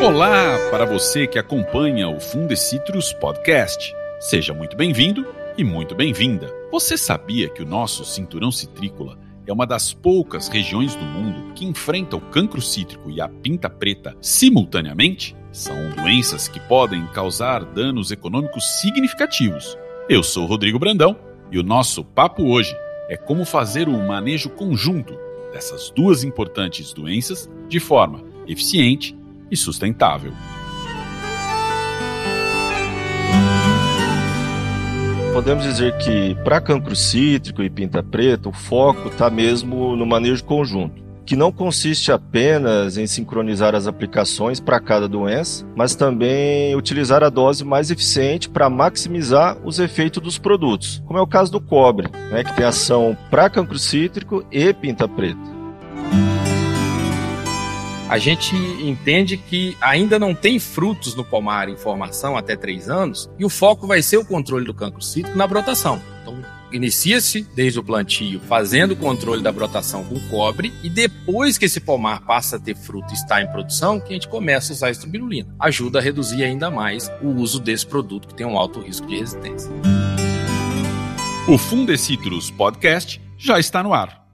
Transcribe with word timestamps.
Olá 0.00 0.56
para 0.70 0.84
você 0.84 1.26
que 1.26 1.40
acompanha 1.40 2.08
o 2.08 2.20
Fundecitrus 2.20 3.12
Podcast. 3.12 3.92
Seja 4.20 4.54
muito 4.54 4.76
bem-vindo 4.76 5.26
e 5.56 5.64
muito 5.64 5.92
bem-vinda. 5.92 6.54
Você 6.70 6.96
sabia 6.96 7.48
que 7.48 7.62
o 7.64 7.66
nosso 7.66 8.04
cinturão 8.04 8.52
citrícola 8.52 9.18
é 9.44 9.52
uma 9.52 9.66
das 9.66 9.92
poucas 9.92 10.46
regiões 10.46 10.94
do 10.94 11.04
mundo 11.04 11.52
que 11.52 11.66
enfrenta 11.66 12.16
o 12.16 12.20
cancro 12.20 12.62
cítrico 12.62 13.10
e 13.10 13.20
a 13.20 13.28
pinta 13.28 13.68
preta 13.68 14.16
simultaneamente? 14.20 15.36
São 15.50 15.90
doenças 15.90 16.46
que 16.46 16.60
podem 16.60 17.04
causar 17.08 17.64
danos 17.64 18.12
econômicos 18.12 18.80
significativos. 18.80 19.76
Eu 20.08 20.22
sou 20.22 20.46
Rodrigo 20.46 20.78
Brandão 20.78 21.18
e 21.50 21.58
o 21.58 21.64
nosso 21.64 22.04
papo 22.04 22.44
hoje 22.44 22.74
é 23.08 23.16
como 23.16 23.44
fazer 23.44 23.88
o 23.88 23.98
manejo 24.06 24.48
conjunto 24.50 25.18
dessas 25.52 25.90
duas 25.90 26.22
importantes 26.22 26.92
doenças 26.92 27.50
de 27.68 27.80
forma 27.80 28.22
eficiente 28.46 29.17
e 29.50 29.56
sustentável. 29.56 30.32
Podemos 35.32 35.62
dizer 35.62 35.96
que 35.98 36.34
para 36.42 36.60
cancro 36.60 36.96
cítrico 36.96 37.62
e 37.62 37.70
pinta 37.70 38.02
preta, 38.02 38.48
o 38.48 38.52
foco 38.52 39.08
está 39.08 39.30
mesmo 39.30 39.94
no 39.94 40.04
manejo 40.04 40.42
conjunto, 40.42 41.00
que 41.24 41.36
não 41.36 41.52
consiste 41.52 42.10
apenas 42.10 42.98
em 42.98 43.06
sincronizar 43.06 43.72
as 43.72 43.86
aplicações 43.86 44.58
para 44.58 44.80
cada 44.80 45.06
doença, 45.06 45.64
mas 45.76 45.94
também 45.94 46.74
utilizar 46.74 47.22
a 47.22 47.28
dose 47.28 47.64
mais 47.64 47.88
eficiente 47.88 48.48
para 48.48 48.68
maximizar 48.68 49.56
os 49.64 49.78
efeitos 49.78 50.20
dos 50.20 50.38
produtos, 50.38 51.00
como 51.06 51.20
é 51.20 51.22
o 51.22 51.26
caso 51.26 51.52
do 51.52 51.60
cobre, 51.60 52.08
né, 52.32 52.42
que 52.42 52.56
tem 52.56 52.64
ação 52.64 53.16
para 53.30 53.48
cancro 53.48 53.78
cítrico 53.78 54.44
e 54.50 54.74
pinta 54.74 55.06
preta 55.06 55.38
a 58.08 58.16
gente 58.16 58.56
entende 58.56 59.36
que 59.36 59.76
ainda 59.80 60.18
não 60.18 60.34
tem 60.34 60.58
frutos 60.58 61.14
no 61.14 61.24
pomar 61.24 61.68
em 61.68 61.76
formação 61.76 62.36
até 62.36 62.56
três 62.56 62.88
anos 62.88 63.28
e 63.38 63.44
o 63.44 63.50
foco 63.50 63.86
vai 63.86 64.00
ser 64.02 64.16
o 64.16 64.24
controle 64.24 64.64
do 64.64 64.72
cancro 64.72 65.02
cítrico 65.02 65.36
na 65.36 65.46
brotação. 65.46 66.00
Então, 66.22 66.42
inicia-se 66.72 67.46
desde 67.54 67.78
o 67.78 67.84
plantio 67.84 68.40
fazendo 68.40 68.92
o 68.92 68.96
controle 68.96 69.42
da 69.42 69.52
brotação 69.52 70.04
com 70.04 70.18
cobre 70.28 70.72
e 70.82 70.88
depois 70.88 71.58
que 71.58 71.66
esse 71.66 71.80
pomar 71.80 72.22
passa 72.22 72.56
a 72.56 72.58
ter 72.58 72.74
fruto 72.74 73.12
e 73.12 73.14
está 73.14 73.42
em 73.42 73.46
produção, 73.46 74.00
que 74.00 74.10
a 74.10 74.14
gente 74.14 74.28
começa 74.28 74.72
a 74.72 74.74
usar 74.74 74.90
a. 74.90 75.54
Ajuda 75.60 75.98
a 75.98 76.02
reduzir 76.02 76.44
ainda 76.44 76.70
mais 76.70 77.10
o 77.22 77.28
uso 77.28 77.60
desse 77.60 77.86
produto 77.86 78.28
que 78.28 78.34
tem 78.34 78.46
um 78.46 78.56
alto 78.56 78.80
risco 78.80 79.06
de 79.06 79.18
resistência. 79.18 79.70
O 81.46 81.58
Fundecitrus 81.58 82.50
Podcast 82.50 83.20
já 83.36 83.58
está 83.58 83.82
no 83.82 83.92
ar. 83.92 84.26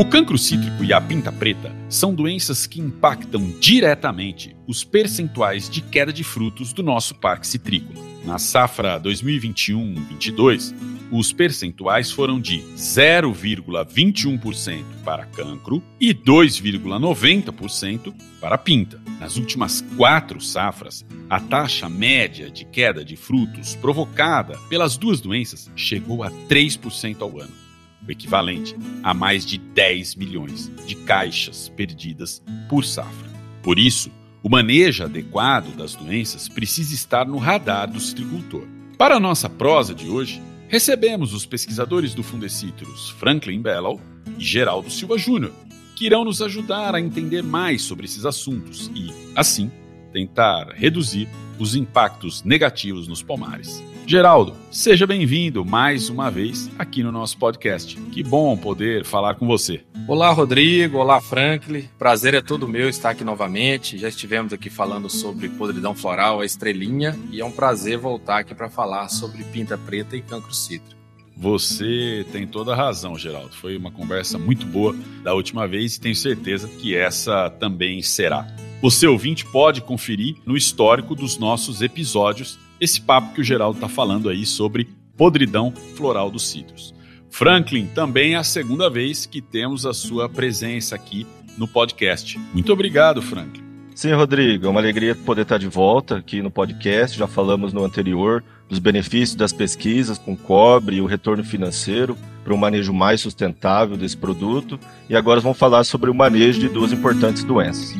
O 0.00 0.04
cancro 0.06 0.38
cítrico 0.38 0.82
e 0.82 0.94
a 0.94 1.00
pinta 1.00 1.30
preta 1.30 1.76
são 1.86 2.14
doenças 2.14 2.66
que 2.66 2.80
impactam 2.80 3.52
diretamente 3.60 4.56
os 4.66 4.82
percentuais 4.82 5.68
de 5.68 5.82
queda 5.82 6.10
de 6.10 6.24
frutos 6.24 6.72
do 6.72 6.82
nosso 6.82 7.14
parque 7.16 7.46
citrícola. 7.46 8.02
Na 8.24 8.38
safra 8.38 8.98
2021-22, 8.98 10.74
os 11.12 11.34
percentuais 11.34 12.10
foram 12.10 12.40
de 12.40 12.60
0,21% 12.78 14.84
para 15.04 15.26
cancro 15.26 15.82
e 16.00 16.14
2,90% 16.14 18.14
para 18.40 18.56
pinta. 18.56 18.98
Nas 19.20 19.36
últimas 19.36 19.82
quatro 19.98 20.40
safras, 20.40 21.04
a 21.28 21.38
taxa 21.38 21.90
média 21.90 22.50
de 22.50 22.64
queda 22.64 23.04
de 23.04 23.16
frutos 23.16 23.76
provocada 23.76 24.56
pelas 24.70 24.96
duas 24.96 25.20
doenças 25.20 25.70
chegou 25.76 26.22
a 26.22 26.30
3% 26.30 27.20
ao 27.20 27.38
ano 27.38 27.59
o 28.06 28.10
equivalente 28.10 28.76
a 29.02 29.12
mais 29.14 29.44
de 29.44 29.58
10 29.58 30.14
milhões 30.16 30.70
de 30.86 30.94
caixas 30.96 31.68
perdidas 31.68 32.42
por 32.68 32.84
safra. 32.84 33.30
Por 33.62 33.78
isso, 33.78 34.10
o 34.42 34.48
manejo 34.48 35.04
adequado 35.04 35.76
das 35.76 35.94
doenças 35.94 36.48
precisa 36.48 36.94
estar 36.94 37.26
no 37.26 37.36
radar 37.36 37.90
do 37.90 38.00
citricultor. 38.00 38.66
Para 38.96 39.16
a 39.16 39.20
nossa 39.20 39.48
prosa 39.48 39.94
de 39.94 40.08
hoje, 40.08 40.42
recebemos 40.68 41.34
os 41.34 41.44
pesquisadores 41.44 42.14
do 42.14 42.22
Fundecitrus 42.22 43.10
Franklin 43.10 43.60
Bellow 43.60 44.00
e 44.38 44.44
Geraldo 44.44 44.90
Silva 44.90 45.18
Júnior, 45.18 45.52
que 45.96 46.06
irão 46.06 46.24
nos 46.24 46.40
ajudar 46.40 46.94
a 46.94 47.00
entender 47.00 47.42
mais 47.42 47.82
sobre 47.82 48.06
esses 48.06 48.24
assuntos 48.24 48.90
e, 48.94 49.12
assim, 49.36 49.70
tentar 50.12 50.72
reduzir 50.74 51.28
os 51.58 51.74
impactos 51.74 52.42
negativos 52.42 53.06
nos 53.06 53.22
pomares. 53.22 53.82
Geraldo, 54.06 54.56
seja 54.72 55.06
bem-vindo 55.06 55.64
mais 55.64 56.08
uma 56.08 56.30
vez 56.30 56.68
aqui 56.78 57.02
no 57.02 57.12
nosso 57.12 57.38
podcast. 57.38 57.96
Que 58.12 58.22
bom 58.22 58.56
poder 58.56 59.04
falar 59.04 59.34
com 59.36 59.46
você. 59.46 59.82
Olá, 60.08 60.30
Rodrigo. 60.32 60.98
Olá, 60.98 61.20
Franklin. 61.20 61.88
Prazer 61.98 62.34
é 62.34 62.40
todo 62.40 62.66
meu 62.66 62.88
estar 62.88 63.10
aqui 63.10 63.22
novamente. 63.22 63.96
Já 63.98 64.08
estivemos 64.08 64.52
aqui 64.52 64.68
falando 64.68 65.08
sobre 65.08 65.48
podridão 65.48 65.94
floral, 65.94 66.40
a 66.40 66.44
estrelinha, 66.44 67.16
e 67.30 67.40
é 67.40 67.44
um 67.44 67.52
prazer 67.52 67.98
voltar 67.98 68.38
aqui 68.38 68.54
para 68.54 68.68
falar 68.68 69.08
sobre 69.08 69.44
pinta 69.44 69.78
preta 69.78 70.16
e 70.16 70.22
cancro 70.22 70.52
cítrico. 70.52 70.98
Você 71.36 72.26
tem 72.32 72.46
toda 72.46 72.72
a 72.72 72.76
razão, 72.76 73.16
Geraldo. 73.16 73.54
Foi 73.54 73.76
uma 73.76 73.90
conversa 73.90 74.38
muito 74.38 74.66
boa 74.66 74.94
da 75.22 75.32
última 75.32 75.66
vez 75.66 75.96
e 75.96 76.00
tenho 76.00 76.14
certeza 76.16 76.68
que 76.68 76.94
essa 76.94 77.48
também 77.48 78.02
será. 78.02 78.46
Você 78.82 79.06
ouvinte 79.06 79.46
pode 79.46 79.80
conferir 79.80 80.36
no 80.44 80.56
histórico 80.56 81.14
dos 81.14 81.38
nossos 81.38 81.80
episódios 81.80 82.58
esse 82.80 83.00
papo 83.00 83.34
que 83.34 83.40
o 83.40 83.44
Geraldo 83.44 83.76
está 83.76 83.88
falando 83.88 84.28
aí 84.28 84.46
sobre 84.46 84.88
podridão 85.16 85.72
floral 85.94 86.30
dos 86.30 86.48
cítrus. 86.48 86.94
Franklin, 87.30 87.86
também 87.94 88.34
é 88.34 88.36
a 88.36 88.42
segunda 88.42 88.90
vez 88.90 89.26
que 89.26 89.40
temos 89.40 89.86
a 89.86 89.92
sua 89.92 90.28
presença 90.28 90.96
aqui 90.96 91.26
no 91.56 91.68
podcast. 91.68 92.38
Muito 92.52 92.72
obrigado, 92.72 93.22
Franklin. 93.22 93.62
Sim, 93.94 94.12
Rodrigo, 94.12 94.66
é 94.66 94.68
uma 94.70 94.80
alegria 94.80 95.14
poder 95.14 95.42
estar 95.42 95.58
de 95.58 95.68
volta 95.68 96.16
aqui 96.16 96.40
no 96.40 96.50
podcast. 96.50 97.18
Já 97.18 97.26
falamos 97.26 97.72
no 97.72 97.84
anterior 97.84 98.42
dos 98.66 98.78
benefícios 98.78 99.34
das 99.34 99.52
pesquisas 99.52 100.16
com 100.16 100.34
cobre 100.34 100.96
e 100.96 101.00
o 101.00 101.06
retorno 101.06 101.44
financeiro 101.44 102.16
para 102.42 102.54
um 102.54 102.56
manejo 102.56 102.92
mais 102.94 103.20
sustentável 103.20 103.96
desse 103.96 104.16
produto. 104.16 104.80
E 105.08 105.14
agora 105.14 105.40
vamos 105.40 105.58
falar 105.58 105.84
sobre 105.84 106.10
o 106.10 106.14
manejo 106.14 106.58
de 106.58 106.68
duas 106.68 106.92
importantes 106.92 107.44
doenças. 107.44 107.94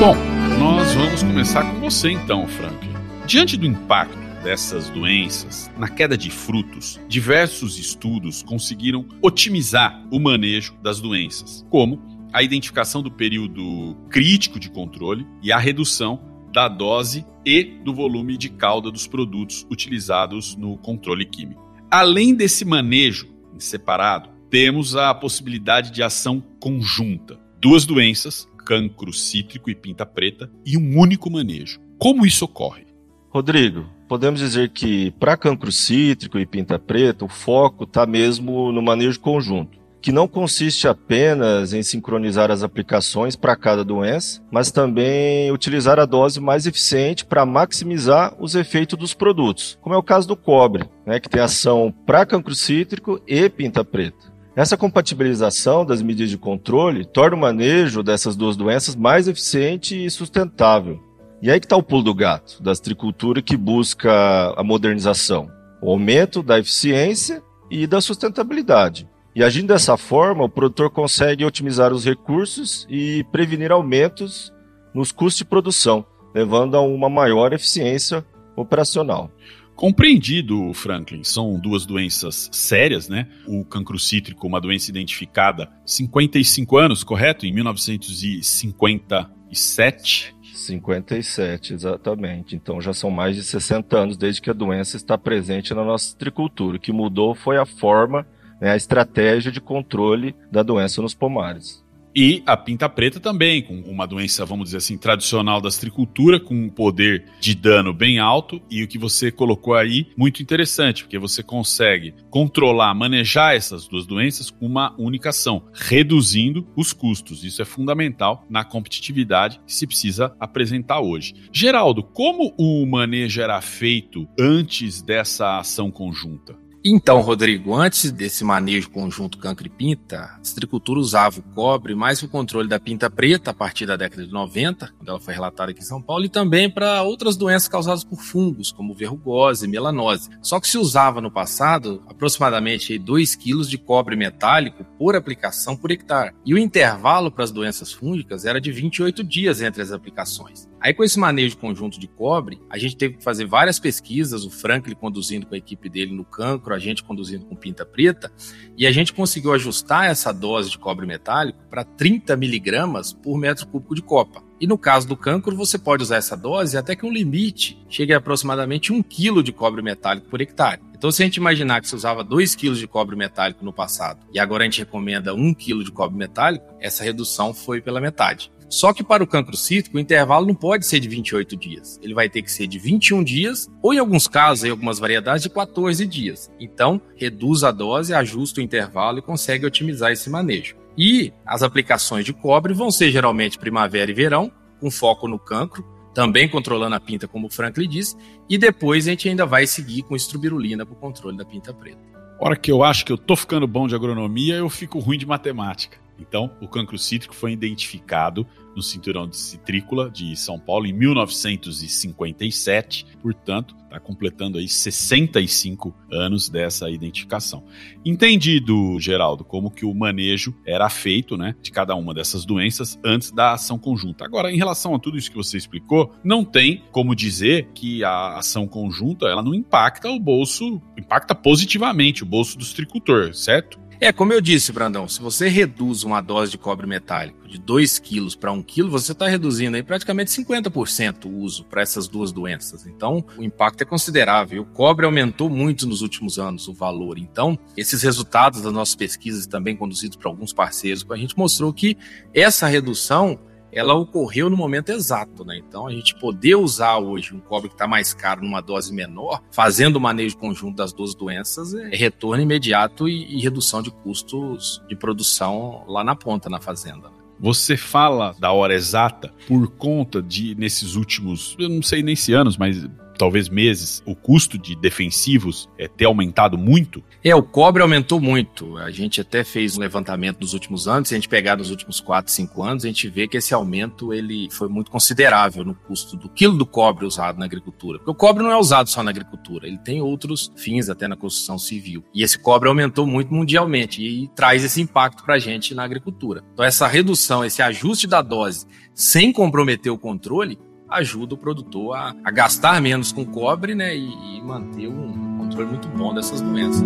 Bom, 0.00 0.16
nós 0.58 0.94
vamos 0.94 1.22
começar 1.22 1.62
com 1.62 1.78
você 1.78 2.10
então, 2.10 2.48
Franklin. 2.48 2.88
Diante 3.26 3.54
do 3.54 3.66
impacto 3.66 4.16
dessas 4.42 4.88
doenças 4.88 5.70
na 5.76 5.90
queda 5.90 6.16
de 6.16 6.30
frutos, 6.30 6.98
diversos 7.06 7.78
estudos 7.78 8.42
conseguiram 8.42 9.04
otimizar 9.20 10.02
o 10.10 10.18
manejo 10.18 10.74
das 10.82 11.02
doenças, 11.02 11.66
como 11.68 12.00
a 12.32 12.42
identificação 12.42 13.02
do 13.02 13.10
período 13.10 13.94
crítico 14.08 14.58
de 14.58 14.70
controle 14.70 15.26
e 15.42 15.52
a 15.52 15.58
redução 15.58 16.18
da 16.50 16.66
dose 16.66 17.26
e 17.44 17.62
do 17.84 17.94
volume 17.94 18.38
de 18.38 18.48
cauda 18.48 18.90
dos 18.90 19.06
produtos 19.06 19.66
utilizados 19.70 20.56
no 20.56 20.78
controle 20.78 21.26
químico. 21.26 21.62
Além 21.90 22.34
desse 22.34 22.64
manejo 22.64 23.28
separado, 23.58 24.30
temos 24.48 24.96
a 24.96 25.12
possibilidade 25.12 25.90
de 25.90 26.02
ação 26.02 26.42
conjunta. 26.58 27.38
Duas 27.60 27.84
doenças 27.84 28.48
cancro 28.62 29.12
cítrico 29.12 29.70
e 29.70 29.74
pinta 29.74 30.04
preta 30.06 30.50
e 30.64 30.76
um 30.76 30.98
único 30.98 31.30
manejo. 31.30 31.80
Como 31.98 32.24
isso 32.24 32.44
ocorre? 32.44 32.86
Rodrigo, 33.30 33.86
podemos 34.08 34.40
dizer 34.40 34.70
que 34.70 35.12
para 35.12 35.36
cancro 35.36 35.70
cítrico 35.70 36.38
e 36.38 36.46
pinta 36.46 36.78
preta, 36.78 37.24
o 37.24 37.28
foco 37.28 37.84
está 37.84 38.04
mesmo 38.04 38.72
no 38.72 38.82
manejo 38.82 39.20
conjunto, 39.20 39.78
que 40.00 40.10
não 40.10 40.26
consiste 40.26 40.88
apenas 40.88 41.72
em 41.72 41.82
sincronizar 41.82 42.50
as 42.50 42.62
aplicações 42.62 43.36
para 43.36 43.54
cada 43.54 43.84
doença, 43.84 44.42
mas 44.50 44.72
também 44.72 45.52
utilizar 45.52 46.00
a 46.00 46.06
dose 46.06 46.40
mais 46.40 46.66
eficiente 46.66 47.24
para 47.24 47.46
maximizar 47.46 48.34
os 48.40 48.54
efeitos 48.54 48.98
dos 48.98 49.14
produtos, 49.14 49.78
como 49.80 49.94
é 49.94 49.98
o 49.98 50.02
caso 50.02 50.26
do 50.26 50.36
cobre, 50.36 50.88
né, 51.06 51.20
que 51.20 51.28
tem 51.28 51.40
ação 51.40 51.94
para 52.06 52.26
cancro 52.26 52.54
cítrico 52.54 53.20
e 53.26 53.48
pinta 53.48 53.84
preta. 53.84 54.29
Essa 54.56 54.76
compatibilização 54.76 55.86
das 55.86 56.02
medidas 56.02 56.30
de 56.30 56.36
controle 56.36 57.04
torna 57.04 57.36
o 57.36 57.40
manejo 57.40 58.02
dessas 58.02 58.34
duas 58.34 58.56
doenças 58.56 58.96
mais 58.96 59.28
eficiente 59.28 60.04
e 60.04 60.10
sustentável. 60.10 61.00
E 61.40 61.50
aí 61.50 61.60
que 61.60 61.66
está 61.66 61.76
o 61.76 61.82
pulo 61.82 62.02
do 62.02 62.14
gato, 62.14 62.60
da 62.62 62.74
tricultura 62.74 63.40
que 63.40 63.56
busca 63.56 64.52
a 64.56 64.62
modernização, 64.62 65.48
o 65.80 65.90
aumento 65.90 66.42
da 66.42 66.58
eficiência 66.58 67.42
e 67.70 67.86
da 67.86 68.00
sustentabilidade. 68.00 69.08
E 69.34 69.44
agindo 69.44 69.68
dessa 69.68 69.96
forma, 69.96 70.44
o 70.44 70.48
produtor 70.48 70.90
consegue 70.90 71.44
otimizar 71.44 71.92
os 71.92 72.04
recursos 72.04 72.86
e 72.90 73.24
prevenir 73.30 73.70
aumentos 73.70 74.52
nos 74.92 75.12
custos 75.12 75.38
de 75.38 75.44
produção, 75.44 76.04
levando 76.34 76.76
a 76.76 76.80
uma 76.80 77.08
maior 77.08 77.52
eficiência 77.52 78.26
operacional. 78.56 79.30
Compreendido, 79.74 80.72
Franklin, 80.74 81.24
são 81.24 81.58
duas 81.58 81.86
doenças 81.86 82.50
sérias, 82.52 83.08
né? 83.08 83.26
O 83.46 83.64
cancro 83.64 83.98
cítrico, 83.98 84.46
uma 84.46 84.60
doença 84.60 84.90
identificada 84.90 85.72
55 85.86 86.76
anos, 86.76 87.02
correto? 87.02 87.46
Em 87.46 87.52
1957. 87.52 90.34
57, 90.52 91.72
exatamente. 91.72 92.54
Então 92.54 92.80
já 92.80 92.92
são 92.92 93.10
mais 93.10 93.36
de 93.36 93.42
60 93.42 93.98
anos 93.98 94.16
desde 94.16 94.40
que 94.40 94.50
a 94.50 94.54
doença 94.54 94.96
está 94.96 95.16
presente 95.16 95.74
na 95.74 95.84
nossa 95.84 96.16
tricultura. 96.16 96.76
O 96.76 96.80
que 96.80 96.92
mudou 96.92 97.34
foi 97.34 97.56
a 97.56 97.66
forma, 97.66 98.26
né, 98.60 98.72
a 98.72 98.76
estratégia 98.76 99.50
de 99.50 99.60
controle 99.60 100.34
da 100.52 100.62
doença 100.62 101.00
nos 101.00 101.14
pomares. 101.14 101.84
E 102.14 102.42
a 102.44 102.56
pinta 102.56 102.88
preta 102.88 103.20
também, 103.20 103.62
com 103.62 103.80
uma 103.80 104.06
doença, 104.06 104.44
vamos 104.44 104.66
dizer 104.66 104.78
assim, 104.78 104.98
tradicional 104.98 105.60
da 105.60 105.68
astricultura, 105.68 106.40
com 106.40 106.54
um 106.54 106.68
poder 106.68 107.24
de 107.40 107.54
dano 107.54 107.92
bem 107.92 108.18
alto. 108.18 108.60
E 108.70 108.82
o 108.82 108.88
que 108.88 108.98
você 108.98 109.30
colocou 109.30 109.74
aí, 109.74 110.08
muito 110.16 110.42
interessante, 110.42 111.04
porque 111.04 111.18
você 111.18 111.42
consegue 111.42 112.14
controlar, 112.28 112.94
manejar 112.94 113.54
essas 113.54 113.86
duas 113.86 114.06
doenças 114.06 114.50
com 114.50 114.66
uma 114.66 114.94
única 114.98 115.30
ação, 115.30 115.62
reduzindo 115.72 116.66
os 116.76 116.92
custos. 116.92 117.44
Isso 117.44 117.62
é 117.62 117.64
fundamental 117.64 118.44
na 118.50 118.64
competitividade 118.64 119.60
que 119.66 119.72
se 119.72 119.86
precisa 119.86 120.34
apresentar 120.40 121.00
hoje. 121.00 121.34
Geraldo, 121.52 122.02
como 122.02 122.54
o 122.58 122.84
manejo 122.86 123.40
era 123.40 123.60
feito 123.60 124.28
antes 124.38 125.00
dessa 125.02 125.58
ação 125.58 125.90
conjunta? 125.90 126.69
Então, 126.82 127.20
Rodrigo, 127.20 127.74
antes 127.74 128.10
desse 128.10 128.42
manejo 128.42 128.88
conjunto 128.88 129.36
cancro 129.36 129.66
e 129.66 129.70
pinta, 129.70 130.38
a 130.40 130.42
citricultura 130.42 130.98
usava 130.98 131.38
o 131.38 131.42
cobre 131.42 131.94
mais 131.94 132.20
para 132.20 132.26
o 132.26 132.30
controle 132.30 132.70
da 132.70 132.80
pinta 132.80 133.10
preta 133.10 133.50
a 133.50 133.54
partir 133.54 133.84
da 133.84 133.96
década 133.96 134.24
de 134.24 134.32
90, 134.32 134.90
quando 134.96 135.08
ela 135.10 135.20
foi 135.20 135.34
relatada 135.34 135.72
aqui 135.72 135.80
em 135.80 135.84
São 135.84 136.00
Paulo, 136.00 136.24
e 136.24 136.30
também 136.30 136.70
para 136.70 137.02
outras 137.02 137.36
doenças 137.36 137.68
causadas 137.68 138.02
por 138.02 138.22
fungos, 138.22 138.72
como 138.72 138.94
verrugose 138.94 139.68
melanose. 139.68 140.30
Só 140.40 140.58
que 140.58 140.66
se 140.66 140.78
usava 140.78 141.20
no 141.20 141.30
passado 141.30 142.02
aproximadamente 142.08 142.98
2 142.98 143.36
kg 143.36 143.68
de 143.68 143.76
cobre 143.76 144.16
metálico 144.16 144.82
por 144.96 145.14
aplicação 145.14 145.76
por 145.76 145.90
hectare. 145.90 146.34
E 146.46 146.54
o 146.54 146.58
intervalo 146.58 147.30
para 147.30 147.44
as 147.44 147.52
doenças 147.52 147.92
fúngicas 147.92 148.46
era 148.46 148.58
de 148.58 148.72
28 148.72 149.22
dias 149.22 149.60
entre 149.60 149.82
as 149.82 149.92
aplicações. 149.92 150.66
Aí, 150.80 150.94
com 150.94 151.04
esse 151.04 151.18
manejo 151.18 151.58
conjunto 151.58 152.00
de 152.00 152.08
cobre, 152.08 152.58
a 152.70 152.78
gente 152.78 152.96
teve 152.96 153.18
que 153.18 153.22
fazer 153.22 153.44
várias 153.44 153.78
pesquisas, 153.78 154.46
o 154.46 154.50
Franklin 154.50 154.94
conduzindo 154.94 155.44
com 155.44 155.54
a 155.54 155.58
equipe 155.58 155.90
dele 155.90 156.14
no 156.14 156.24
cancro, 156.24 156.69
a 156.74 156.78
gente 156.78 157.02
conduzindo 157.02 157.44
com 157.46 157.54
pinta 157.54 157.84
preta, 157.84 158.32
e 158.76 158.86
a 158.86 158.92
gente 158.92 159.12
conseguiu 159.12 159.52
ajustar 159.52 160.10
essa 160.10 160.32
dose 160.32 160.70
de 160.70 160.78
cobre 160.78 161.06
metálico 161.06 161.58
para 161.68 161.84
30 161.84 162.36
miligramas 162.36 163.12
por 163.12 163.38
metro 163.38 163.66
cúbico 163.66 163.94
de 163.94 164.02
copa. 164.02 164.42
E 164.60 164.66
no 164.66 164.76
caso 164.76 165.08
do 165.08 165.16
cancro, 165.16 165.56
você 165.56 165.78
pode 165.78 166.02
usar 166.02 166.16
essa 166.16 166.36
dose 166.36 166.76
até 166.76 166.94
que 166.94 167.06
um 167.06 167.12
limite 167.12 167.82
chegue 167.88 168.12
a 168.12 168.18
aproximadamente 168.18 168.92
1 168.92 169.02
kg 169.02 169.42
de 169.42 169.52
cobre 169.52 169.82
metálico 169.82 170.28
por 170.28 170.40
hectare. 170.40 170.82
Então, 170.94 171.10
se 171.10 171.22
a 171.22 171.24
gente 171.24 171.38
imaginar 171.38 171.80
que 171.80 171.88
você 171.88 171.96
usava 171.96 172.22
2 172.22 172.54
kg 172.54 172.74
de 172.74 172.86
cobre 172.86 173.16
metálico 173.16 173.64
no 173.64 173.72
passado 173.72 174.20
e 174.34 174.38
agora 174.38 174.62
a 174.62 174.66
gente 174.66 174.80
recomenda 174.80 175.34
1 175.34 175.54
kg 175.54 175.82
de 175.82 175.90
cobre 175.90 176.18
metálico, 176.18 176.66
essa 176.78 177.02
redução 177.02 177.54
foi 177.54 177.80
pela 177.80 178.02
metade. 178.02 178.52
Só 178.70 178.92
que 178.92 179.02
para 179.02 179.22
o 179.22 179.26
cancro 179.26 179.56
cítrico, 179.56 179.96
o 179.96 180.00
intervalo 180.00 180.46
não 180.46 180.54
pode 180.54 180.86
ser 180.86 181.00
de 181.00 181.08
28 181.08 181.56
dias. 181.56 181.98
Ele 182.00 182.14
vai 182.14 182.28
ter 182.28 182.40
que 182.40 182.52
ser 182.52 182.68
de 182.68 182.78
21 182.78 183.24
dias, 183.24 183.68
ou 183.82 183.92
em 183.92 183.98
alguns 183.98 184.28
casos, 184.28 184.64
em 184.64 184.70
algumas 184.70 185.00
variedades, 185.00 185.42
de 185.42 185.50
14 185.50 186.06
dias. 186.06 186.48
Então, 186.60 187.02
reduz 187.16 187.64
a 187.64 187.72
dose, 187.72 188.14
ajusta 188.14 188.60
o 188.60 188.62
intervalo 188.62 189.18
e 189.18 189.22
consegue 189.22 189.66
otimizar 189.66 190.12
esse 190.12 190.30
manejo. 190.30 190.76
E 190.96 191.32
as 191.44 191.64
aplicações 191.64 192.24
de 192.24 192.32
cobre 192.32 192.72
vão 192.72 192.92
ser 192.92 193.10
geralmente 193.10 193.58
primavera 193.58 194.08
e 194.08 194.14
verão, 194.14 194.52
com 194.78 194.88
foco 194.88 195.26
no 195.26 195.38
cancro, 195.38 195.84
também 196.14 196.48
controlando 196.48 196.94
a 196.94 197.00
pinta, 197.00 197.26
como 197.26 197.48
o 197.48 197.50
Franklin 197.50 197.88
disse, 197.88 198.16
e 198.48 198.56
depois 198.56 199.06
a 199.06 199.10
gente 199.10 199.28
ainda 199.28 199.44
vai 199.44 199.66
seguir 199.66 200.02
com 200.02 200.14
estrubirulina 200.14 200.86
para 200.86 200.94
o 200.94 200.98
controle 200.98 201.36
da 201.36 201.44
pinta 201.44 201.74
preta. 201.74 201.98
Hora 202.38 202.56
que 202.56 202.70
eu 202.70 202.84
acho 202.84 203.04
que 203.04 203.12
eu 203.12 203.18
tô 203.18 203.34
ficando 203.34 203.66
bom 203.66 203.86
de 203.86 203.94
agronomia, 203.94 204.54
eu 204.54 204.70
fico 204.70 204.98
ruim 204.98 205.18
de 205.18 205.26
matemática. 205.26 205.98
Então, 206.20 206.50
o 206.60 206.68
cancro 206.68 206.98
cítrico 206.98 207.34
foi 207.34 207.52
identificado 207.52 208.46
no 208.74 208.82
cinturão 208.82 209.28
de 209.28 209.36
citrícula 209.36 210.10
de 210.10 210.34
São 210.36 210.58
Paulo 210.58 210.86
em 210.86 210.92
1957, 210.92 213.06
portanto, 213.20 213.76
está 213.84 213.98
completando 213.98 214.58
aí 214.58 214.68
65 214.68 215.92
anos 216.10 216.48
dessa 216.48 216.88
identificação. 216.88 217.64
Entendido, 218.04 219.00
Geraldo, 219.00 219.44
como 219.44 219.70
que 219.70 219.84
o 219.84 219.92
manejo 219.92 220.54
era 220.64 220.88
feito, 220.88 221.36
né, 221.36 221.56
de 221.60 221.72
cada 221.72 221.96
uma 221.96 222.14
dessas 222.14 222.44
doenças 222.44 222.96
antes 223.04 223.32
da 223.32 223.54
ação 223.54 223.76
conjunta. 223.78 224.24
Agora, 224.24 224.52
em 224.52 224.56
relação 224.56 224.94
a 224.94 224.98
tudo 224.98 225.18
isso 225.18 225.30
que 225.30 225.36
você 225.36 225.56
explicou, 225.56 226.14
não 226.22 226.44
tem 226.44 226.84
como 226.92 227.16
dizer 227.16 227.70
que 227.74 228.04
a 228.04 228.38
ação 228.38 228.68
conjunta, 228.68 229.26
ela 229.26 229.42
não 229.42 229.54
impacta 229.54 230.08
o 230.08 230.20
bolso, 230.20 230.80
impacta 230.96 231.34
positivamente 231.34 232.22
o 232.22 232.26
bolso 232.26 232.56
do 232.56 232.64
citricultor, 232.64 233.34
certo? 233.34 233.80
É, 234.02 234.14
como 234.14 234.32
eu 234.32 234.40
disse, 234.40 234.72
Brandão, 234.72 235.06
se 235.06 235.20
você 235.20 235.46
reduz 235.46 236.04
uma 236.04 236.22
dose 236.22 236.52
de 236.52 236.56
cobre 236.56 236.86
metálico 236.86 237.46
de 237.46 237.58
2 237.58 237.98
quilos 237.98 238.34
para 238.34 238.50
1 238.50 238.62
quilo, 238.62 238.90
você 238.90 239.12
está 239.12 239.28
reduzindo 239.28 239.76
aí 239.76 239.82
praticamente 239.82 240.30
50% 240.30 241.26
o 241.26 241.36
uso 241.36 241.64
para 241.64 241.82
essas 241.82 242.08
duas 242.08 242.32
doenças. 242.32 242.86
Então, 242.86 243.22
o 243.36 243.42
impacto 243.42 243.82
é 243.82 243.84
considerável. 243.84 244.62
O 244.62 244.64
cobre 244.64 245.04
aumentou 245.04 245.50
muito 245.50 245.86
nos 245.86 246.00
últimos 246.00 246.38
anos, 246.38 246.66
o 246.66 246.72
valor. 246.72 247.18
Então, 247.18 247.58
esses 247.76 248.02
resultados 248.02 248.62
das 248.62 248.72
nossas 248.72 248.94
pesquisas, 248.94 249.46
também 249.46 249.76
conduzidos 249.76 250.16
por 250.16 250.28
alguns 250.28 250.54
parceiros 250.54 251.04
a 251.10 251.16
gente, 251.16 251.36
mostrou 251.36 251.70
que 251.70 251.98
essa 252.32 252.66
redução 252.66 253.38
ela 253.72 253.94
ocorreu 253.94 254.50
no 254.50 254.56
momento 254.56 254.90
exato, 254.90 255.44
né? 255.44 255.58
Então 255.58 255.86
a 255.86 255.92
gente 255.92 256.14
poder 256.16 256.56
usar 256.56 256.98
hoje 256.98 257.34
um 257.34 257.40
cobre 257.40 257.68
que 257.68 257.74
está 257.74 257.86
mais 257.86 258.12
caro 258.12 258.42
numa 258.42 258.60
dose 258.60 258.92
menor, 258.92 259.42
fazendo 259.50 259.96
o 259.96 260.00
manejo 260.00 260.36
conjunto 260.36 260.76
das 260.76 260.92
duas 260.92 261.14
doenças, 261.14 261.74
é 261.74 261.96
retorno 261.96 262.42
imediato 262.42 263.08
e, 263.08 263.36
e 263.36 263.40
redução 263.40 263.82
de 263.82 263.90
custos 263.90 264.82
de 264.88 264.96
produção 264.96 265.84
lá 265.86 266.02
na 266.02 266.14
ponta, 266.14 266.48
na 266.48 266.60
fazenda. 266.60 267.08
Né? 267.08 267.20
Você 267.38 267.76
fala 267.76 268.34
da 268.38 268.52
hora 268.52 268.74
exata 268.74 269.32
por 269.48 269.68
conta 269.68 270.20
de, 270.22 270.54
nesses 270.56 270.94
últimos, 270.94 271.56
eu 271.58 271.68
não 271.68 271.82
sei 271.82 272.02
nem 272.02 272.14
se 272.14 272.34
anos, 272.34 272.58
mas 272.58 272.86
talvez 273.20 273.50
meses, 273.50 274.02
o 274.06 274.14
custo 274.14 274.56
de 274.56 274.74
defensivos 274.74 275.68
é, 275.76 275.86
ter 275.86 276.06
aumentado 276.06 276.56
muito? 276.56 277.04
É, 277.22 277.34
o 277.34 277.42
cobre 277.42 277.82
aumentou 277.82 278.18
muito. 278.18 278.78
A 278.78 278.90
gente 278.90 279.20
até 279.20 279.44
fez 279.44 279.76
um 279.76 279.80
levantamento 279.80 280.40
nos 280.40 280.54
últimos 280.54 280.88
anos, 280.88 281.10
se 281.10 281.14
a 281.14 281.18
gente 281.18 281.28
pegar 281.28 281.54
nos 281.54 281.70
últimos 281.70 282.00
4, 282.00 282.32
5 282.32 282.62
anos, 282.62 282.84
a 282.84 282.86
gente 282.86 283.06
vê 283.10 283.28
que 283.28 283.36
esse 283.36 283.52
aumento 283.52 284.14
ele 284.14 284.48
foi 284.50 284.70
muito 284.70 284.90
considerável 284.90 285.62
no 285.62 285.74
custo 285.74 286.16
do 286.16 286.30
quilo 286.30 286.56
do 286.56 286.64
cobre 286.64 287.04
usado 287.04 287.38
na 287.38 287.44
agricultura. 287.44 287.98
Porque 287.98 288.10
o 288.10 288.14
cobre 288.14 288.42
não 288.42 288.50
é 288.50 288.56
usado 288.56 288.88
só 288.88 289.02
na 289.02 289.10
agricultura, 289.10 289.66
ele 289.66 289.78
tem 289.78 290.00
outros 290.00 290.50
fins 290.56 290.88
até 290.88 291.06
na 291.06 291.14
construção 291.14 291.58
civil. 291.58 292.02
E 292.14 292.22
esse 292.22 292.38
cobre 292.38 292.70
aumentou 292.70 293.06
muito 293.06 293.34
mundialmente 293.34 294.00
e, 294.00 294.24
e 294.24 294.28
traz 294.28 294.64
esse 294.64 294.80
impacto 294.80 295.24
para 295.24 295.34
a 295.34 295.38
gente 295.38 295.74
na 295.74 295.84
agricultura. 295.84 296.42
Então 296.54 296.64
essa 296.64 296.86
redução, 296.86 297.44
esse 297.44 297.60
ajuste 297.60 298.06
da 298.06 298.22
dose 298.22 298.66
sem 298.94 299.30
comprometer 299.30 299.92
o 299.92 299.98
controle, 299.98 300.58
ajuda 300.90 301.34
o 301.34 301.38
produtor 301.38 301.96
a, 301.96 302.14
a 302.24 302.30
gastar 302.30 302.80
menos 302.80 303.12
com 303.12 303.24
cobre 303.24 303.74
né, 303.74 303.96
e, 303.96 304.38
e 304.38 304.42
manter 304.42 304.88
um 304.88 305.38
controle 305.38 305.70
muito 305.70 305.88
bom 305.88 306.12
dessas 306.12 306.40
doenças. 306.40 306.82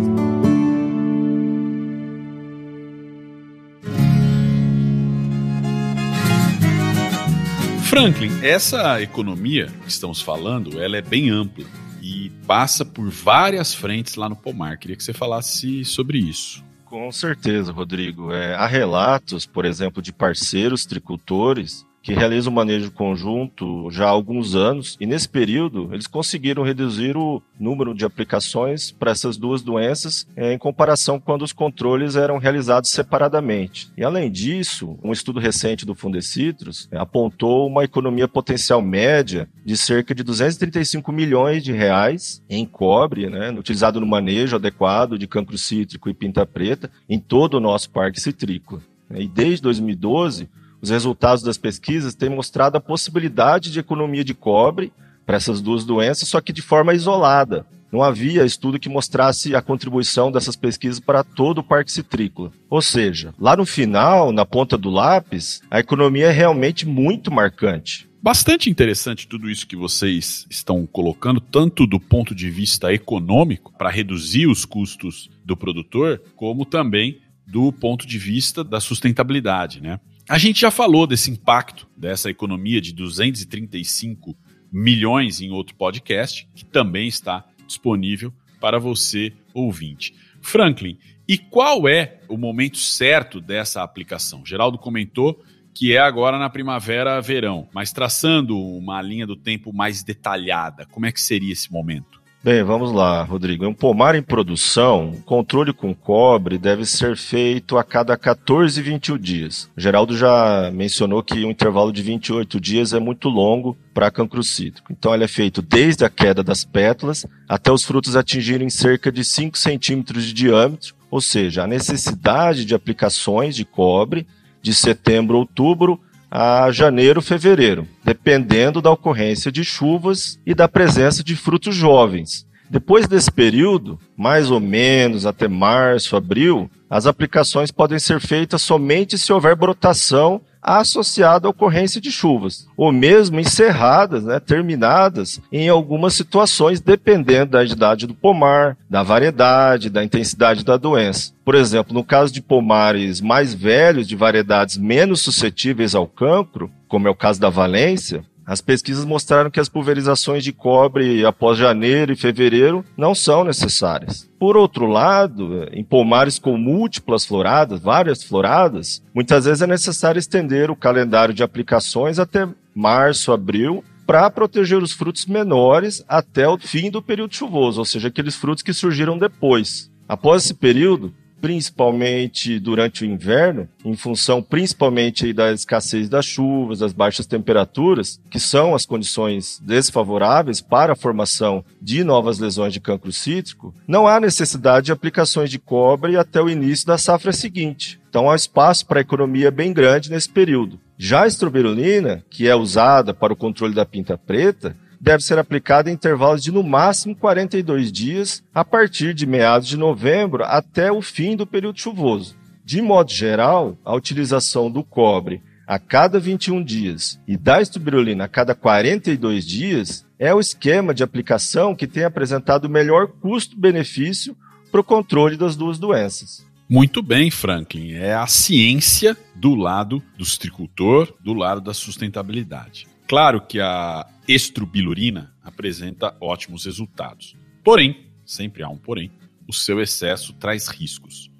Franklin, 7.95 8.29
essa 8.43 9.01
economia 9.01 9.67
que 9.83 9.89
estamos 9.89 10.21
falando, 10.21 10.81
ela 10.81 10.97
é 10.97 11.01
bem 11.01 11.29
ampla 11.29 11.65
e 12.01 12.29
passa 12.45 12.83
por 12.83 13.09
várias 13.09 13.73
frentes 13.73 14.15
lá 14.15 14.27
no 14.27 14.35
Pomar. 14.35 14.77
Queria 14.77 14.97
que 14.97 15.03
você 15.03 15.13
falasse 15.13 15.85
sobre 15.85 16.17
isso. 16.17 16.63
Com 16.83 17.11
certeza, 17.11 17.71
Rodrigo. 17.71 18.31
É, 18.31 18.53
há 18.53 18.67
relatos, 18.67 19.45
por 19.45 19.65
exemplo, 19.65 20.01
de 20.01 20.11
parceiros 20.11 20.85
tricultores 20.85 21.85
que 22.05 22.13
realiza 22.13 22.51
o 22.51 22.53
manejo 22.53 22.91
conjunto 22.91 23.89
já 23.89 24.05
há 24.05 24.09
alguns 24.09 24.53
anos, 24.53 24.95
e 25.01 25.07
nesse 25.07 25.27
período 25.27 25.89
eles 25.91 26.05
conseguiram 26.05 26.61
reduzir 26.61 27.17
o 27.17 27.41
número 27.59 27.95
de 27.95 28.05
aplicações 28.05 28.91
para 28.91 29.09
essas 29.09 29.37
duas 29.37 29.63
doenças 29.63 30.27
é, 30.35 30.53
em 30.53 30.57
comparação 30.59 31.19
quando 31.19 31.41
os 31.41 31.51
controles 31.51 32.15
eram 32.15 32.37
realizados 32.37 32.91
separadamente. 32.91 33.89
E 33.97 34.03
além 34.03 34.31
disso, 34.31 34.99
um 35.03 35.11
estudo 35.11 35.39
recente 35.39 35.83
do 35.83 35.95
Fundecitrus 35.95 36.87
é, 36.91 36.97
apontou 36.99 37.65
uma 37.65 37.83
economia 37.83 38.27
potencial 38.27 38.83
média 38.83 39.49
de 39.65 39.75
cerca 39.75 40.13
de 40.13 40.21
235 40.21 41.11
milhões 41.11 41.63
de 41.63 41.71
reais 41.71 42.39
em 42.47 42.67
cobre, 42.67 43.31
né, 43.31 43.49
utilizado 43.49 43.99
no 43.99 44.05
manejo 44.05 44.57
adequado 44.57 45.17
de 45.17 45.25
cancro 45.25 45.57
cítrico 45.57 46.07
e 46.07 46.13
pinta 46.13 46.45
preta 46.45 46.91
em 47.09 47.17
todo 47.17 47.55
o 47.55 47.59
nosso 47.59 47.89
parque 47.89 48.21
citrícola. 48.21 48.79
E 49.11 49.27
desde 49.27 49.63
2012, 49.63 50.47
os 50.85 50.89
resultados 50.91 51.43
das 51.43 51.57
pesquisas 51.57 52.13
têm 52.13 52.29
mostrado 52.29 52.77
a 52.77 52.81
possibilidade 52.81 53.71
de 53.71 53.79
economia 53.79 54.23
de 54.23 54.35
cobre 54.35 54.93
para 55.25 55.35
essas 55.35 55.59
duas 55.59 55.83
doenças, 55.83 56.29
só 56.29 56.39
que 56.39 56.53
de 56.53 56.61
forma 56.61 56.93
isolada. 56.93 57.65
Não 57.91 58.03
havia 58.03 58.45
estudo 58.45 58.79
que 58.79 58.89
mostrasse 58.89 59.55
a 59.55 59.61
contribuição 59.61 60.31
dessas 60.31 60.55
pesquisas 60.55 60.99
para 60.99 61.23
todo 61.23 61.59
o 61.59 61.63
parque 61.63 61.91
citrícola. 61.91 62.51
Ou 62.69 62.81
seja, 62.81 63.33
lá 63.39 63.55
no 63.55 63.65
final, 63.65 64.31
na 64.31 64.45
ponta 64.45 64.77
do 64.77 64.89
lápis, 64.89 65.61
a 65.71 65.79
economia 65.79 66.27
é 66.27 66.31
realmente 66.31 66.85
muito 66.85 67.31
marcante. 67.31 68.07
Bastante 68.21 68.69
interessante 68.69 69.27
tudo 69.27 69.49
isso 69.49 69.67
que 69.67 69.75
vocês 69.75 70.45
estão 70.49 70.85
colocando, 70.85 71.39
tanto 71.39 71.87
do 71.87 71.99
ponto 71.99 72.35
de 72.35 72.49
vista 72.49 72.93
econômico, 72.93 73.73
para 73.77 73.89
reduzir 73.89 74.47
os 74.47 74.65
custos 74.65 75.29
do 75.43 75.55
produtor, 75.57 76.21
como 76.35 76.65
também 76.65 77.21
do 77.47 77.71
ponto 77.71 78.05
de 78.05 78.17
vista 78.17 78.63
da 78.63 78.79
sustentabilidade, 78.79 79.81
né? 79.81 79.99
A 80.27 80.39
gente 80.39 80.61
já 80.61 80.71
falou 80.71 81.05
desse 81.05 81.29
impacto 81.29 81.87
dessa 81.95 82.31
economia 82.31 82.81
de 82.81 82.91
235 82.91 84.35
milhões 84.71 85.39
em 85.39 85.51
outro 85.51 85.75
podcast, 85.75 86.49
que 86.55 86.65
também 86.65 87.07
está 87.07 87.45
disponível 87.67 88.33
para 88.59 88.79
você 88.79 89.31
ouvinte. 89.53 90.15
Franklin, 90.41 90.97
e 91.27 91.37
qual 91.37 91.87
é 91.87 92.21
o 92.27 92.37
momento 92.37 92.77
certo 92.77 93.39
dessa 93.39 93.83
aplicação? 93.83 94.43
Geraldo 94.43 94.79
comentou 94.79 95.43
que 95.75 95.93
é 95.93 95.99
agora 95.99 96.39
na 96.39 96.49
primavera-verão, 96.49 97.69
mas 97.71 97.91
traçando 97.91 98.57
uma 98.57 98.99
linha 99.03 99.27
do 99.27 99.35
tempo 99.35 99.71
mais 99.71 100.01
detalhada, 100.01 100.87
como 100.87 101.05
é 101.05 101.11
que 101.11 101.21
seria 101.21 101.53
esse 101.53 101.71
momento? 101.71 102.24
Bem, 102.45 102.61
vamos 102.61 102.91
lá, 102.91 103.23
Rodrigo. 103.23 103.65
Um 103.65 103.73
pomar 103.73 104.13
em 104.13 104.21
produção, 104.21 105.13
controle 105.25 105.73
com 105.73 105.95
cobre 105.95 106.59
deve 106.59 106.85
ser 106.85 107.17
feito 107.17 107.75
a 107.75 107.83
cada 107.83 108.15
14 108.15 108.79
e 108.79 108.83
21 108.83 109.17
dias. 109.17 109.67
O 109.75 109.81
Geraldo 109.81 110.15
já 110.15 110.69
mencionou 110.71 111.23
que 111.23 111.43
um 111.43 111.49
intervalo 111.49 111.91
de 111.91 112.03
28 112.03 112.59
dias 112.59 112.93
é 112.93 112.99
muito 112.99 113.29
longo 113.29 113.75
para 113.95 114.11
cancro 114.11 114.43
cítrico. 114.43 114.93
Então, 114.93 115.11
ele 115.11 115.23
é 115.23 115.27
feito 115.27 115.59
desde 115.59 116.05
a 116.05 116.09
queda 116.09 116.43
das 116.43 116.63
pétalas 116.63 117.25
até 117.49 117.71
os 117.71 117.83
frutos 117.83 118.15
atingirem 118.15 118.69
cerca 118.69 119.11
de 119.11 119.25
5 119.25 119.57
centímetros 119.57 120.25
de 120.25 120.33
diâmetro, 120.33 120.93
ou 121.09 121.21
seja, 121.21 121.63
a 121.63 121.67
necessidade 121.67 122.63
de 122.63 122.75
aplicações 122.75 123.55
de 123.55 123.65
cobre 123.65 124.27
de 124.61 124.75
setembro 124.75 125.37
a 125.37 125.39
outubro 125.39 125.99
a 126.37 126.69
janeiro, 126.69 127.21
fevereiro, 127.21 127.87
dependendo 128.03 128.81
da 128.81 128.91
ocorrência 128.91 129.49
de 129.49 129.63
chuvas 129.63 130.37
e 130.45 130.53
da 130.53 130.67
presença 130.67 131.23
de 131.23 131.33
frutos 131.33 131.73
jovens. 131.73 132.45
Depois 132.69 133.07
desse 133.07 133.31
período, 133.31 133.97
mais 134.17 134.51
ou 134.51 134.59
menos 134.59 135.25
até 135.25 135.47
março, 135.47 136.17
abril, 136.17 136.69
as 136.89 137.07
aplicações 137.07 137.71
podem 137.71 137.99
ser 137.99 138.19
feitas 138.19 138.61
somente 138.61 139.17
se 139.17 139.33
houver 139.33 139.55
brotação 139.55 140.41
associada 140.61 141.47
à 141.47 141.51
ocorrência 141.51 142.01
de 142.01 142.11
chuvas, 142.11 142.67
ou 142.75 142.91
mesmo 142.91 143.39
encerradas, 143.39 144.23
né, 144.23 144.39
terminadas 144.39 145.39
em 145.51 145.69
algumas 145.69 146.15
situações, 146.15 146.81
dependendo 146.81 147.51
da 147.51 147.63
idade 147.63 148.07
do 148.07 148.15
pomar, 148.15 148.75
da 148.89 149.03
variedade, 149.03 149.91
da 149.91 150.03
intensidade 150.03 150.65
da 150.65 150.75
doença. 150.75 151.33
Por 151.43 151.53
exemplo, 151.53 151.93
no 151.93 152.03
caso 152.03 152.33
de 152.33 152.41
pomares 152.41 153.21
mais 153.21 153.53
velhos, 153.53 154.07
de 154.07 154.15
variedades 154.15 154.77
menos 154.77 155.21
suscetíveis 155.21 155.93
ao 155.93 156.07
cancro, 156.07 156.71
como 156.87 157.07
é 157.07 157.11
o 157.11 157.15
caso 157.15 157.39
da 157.39 157.49
Valência, 157.49 158.23
as 158.45 158.61
pesquisas 158.61 159.03
mostraram 159.03 159.49
que 159.49 159.59
as 159.59 159.67
pulverizações 159.67 160.43
de 160.43 160.53
cobre 160.53 161.25
após 161.25 161.57
janeiro 161.57 162.13
e 162.13 162.15
fevereiro 162.15 162.85
não 162.95 163.15
são 163.15 163.43
necessárias. 163.43 164.29
Por 164.37 164.55
outro 164.55 164.85
lado, 164.85 165.67
em 165.71 165.83
pomares 165.83 166.37
com 166.37 166.55
múltiplas 166.57 167.25
floradas, 167.25 167.81
várias 167.81 168.23
floradas, 168.23 169.01
muitas 169.13 169.45
vezes 169.45 169.63
é 169.63 169.67
necessário 169.67 170.19
estender 170.19 170.69
o 170.69 170.75
calendário 170.75 171.33
de 171.33 171.41
aplicações 171.41 172.19
até 172.19 172.47
março, 172.73 173.31
abril, 173.31 173.83
para 174.05 174.29
proteger 174.29 174.83
os 174.83 174.91
frutos 174.91 175.25
menores 175.25 176.05
até 176.07 176.47
o 176.47 176.59
fim 176.59 176.91
do 176.91 177.01
período 177.01 177.35
chuvoso, 177.35 177.79
ou 177.79 177.85
seja, 177.85 178.09
aqueles 178.09 178.35
frutos 178.35 178.61
que 178.61 178.73
surgiram 178.73 179.17
depois. 179.17 179.89
Após 180.07 180.43
esse 180.43 180.53
período, 180.53 181.11
principalmente 181.45 182.59
durante 182.59 183.03
o 183.03 183.05
inverno, 183.05 183.69
em 183.85 183.95
função 183.95 184.41
principalmente 184.41 185.31
da 185.31 185.53
escassez 185.53 186.09
das 186.09 186.25
chuvas, 186.25 186.79
das 186.79 186.91
baixas 186.91 187.27
temperaturas, 187.27 188.19
que 188.31 188.39
são 188.39 188.73
as 188.73 188.83
condições 188.83 189.61
desfavoráveis 189.63 190.59
para 190.59 190.93
a 190.93 190.95
formação 190.95 191.63
de 191.79 192.03
novas 192.03 192.39
lesões 192.39 192.73
de 192.73 192.79
cancro 192.79 193.11
cítrico, 193.11 193.75
não 193.87 194.07
há 194.07 194.19
necessidade 194.19 194.87
de 194.87 194.91
aplicações 194.91 195.51
de 195.51 195.59
cobre 195.59 196.17
até 196.17 196.41
o 196.41 196.49
início 196.49 196.87
da 196.87 196.97
safra 196.97 197.31
seguinte. 197.31 198.01
Então 198.09 198.31
há 198.31 198.35
espaço 198.35 198.87
para 198.87 199.01
economia 199.01 199.51
bem 199.51 199.71
grande 199.71 200.09
nesse 200.09 200.29
período. 200.29 200.79
Já 200.97 201.25
a 201.25 201.27
estroberulina, 201.27 202.23
que 202.27 202.47
é 202.47 202.55
usada 202.55 203.13
para 203.13 203.33
o 203.33 203.35
controle 203.35 203.75
da 203.75 203.85
pinta 203.85 204.17
preta, 204.17 204.75
deve 204.99 205.23
ser 205.23 205.37
aplicada 205.37 205.89
em 205.89 205.93
intervalos 205.93 206.43
de 206.43 206.51
no 206.51 206.63
máximo 206.63 207.15
42 207.15 207.91
dias, 207.91 208.43
a 208.53 208.63
partir 208.63 209.13
de 209.13 209.25
meados 209.25 209.67
de 209.67 209.77
novembro 209.77 210.43
até 210.43 210.91
o 210.91 211.01
fim 211.01 211.35
do 211.35 211.45
período 211.45 211.79
chuvoso. 211.79 212.35
De 212.63 212.81
modo 212.81 213.11
geral, 213.11 213.77
a 213.85 213.93
utilização 213.93 214.71
do 214.71 214.83
cobre 214.83 215.41
a 215.67 215.79
cada 215.79 216.19
21 216.19 216.63
dias 216.63 217.19
e 217.27 217.35
da 217.37 217.61
estuberolina 217.61 218.25
a 218.25 218.27
cada 218.27 218.53
42 218.53 219.45
dias 219.45 220.05
é 220.17 220.33
o 220.33 220.39
esquema 220.39 220.93
de 220.93 221.03
aplicação 221.03 221.75
que 221.75 221.87
tem 221.87 222.03
apresentado 222.03 222.65
o 222.65 222.69
melhor 222.69 223.07
custo-benefício 223.07 224.35
para 224.71 224.81
o 224.81 224.83
controle 224.83 225.37
das 225.37 225.55
duas 225.55 225.79
doenças. 225.79 226.45
Muito 226.67 227.03
bem, 227.03 227.29
Franklin. 227.29 227.93
É 227.93 228.13
a 228.13 228.25
ciência 228.25 229.15
do 229.35 229.53
lado 229.53 230.01
do 230.17 230.25
citricultor, 230.25 231.13
do 231.23 231.33
lado 231.33 231.61
da 231.61 231.73
sustentabilidade. 231.73 232.87
Claro 233.07 233.41
que 233.41 233.59
a 233.59 234.07
estrobilurina 234.27 235.33
apresenta 235.43 236.15
ótimos 236.19 236.65
resultados. 236.65 237.35
Porém, 237.63 238.07
sempre 238.25 238.63
há 238.63 238.69
um 238.69 238.77
porém, 238.77 239.11
o 239.47 239.53
seu 239.53 239.79
excesso 239.79 240.33
traz 240.33 240.67
riscos. 240.67 241.31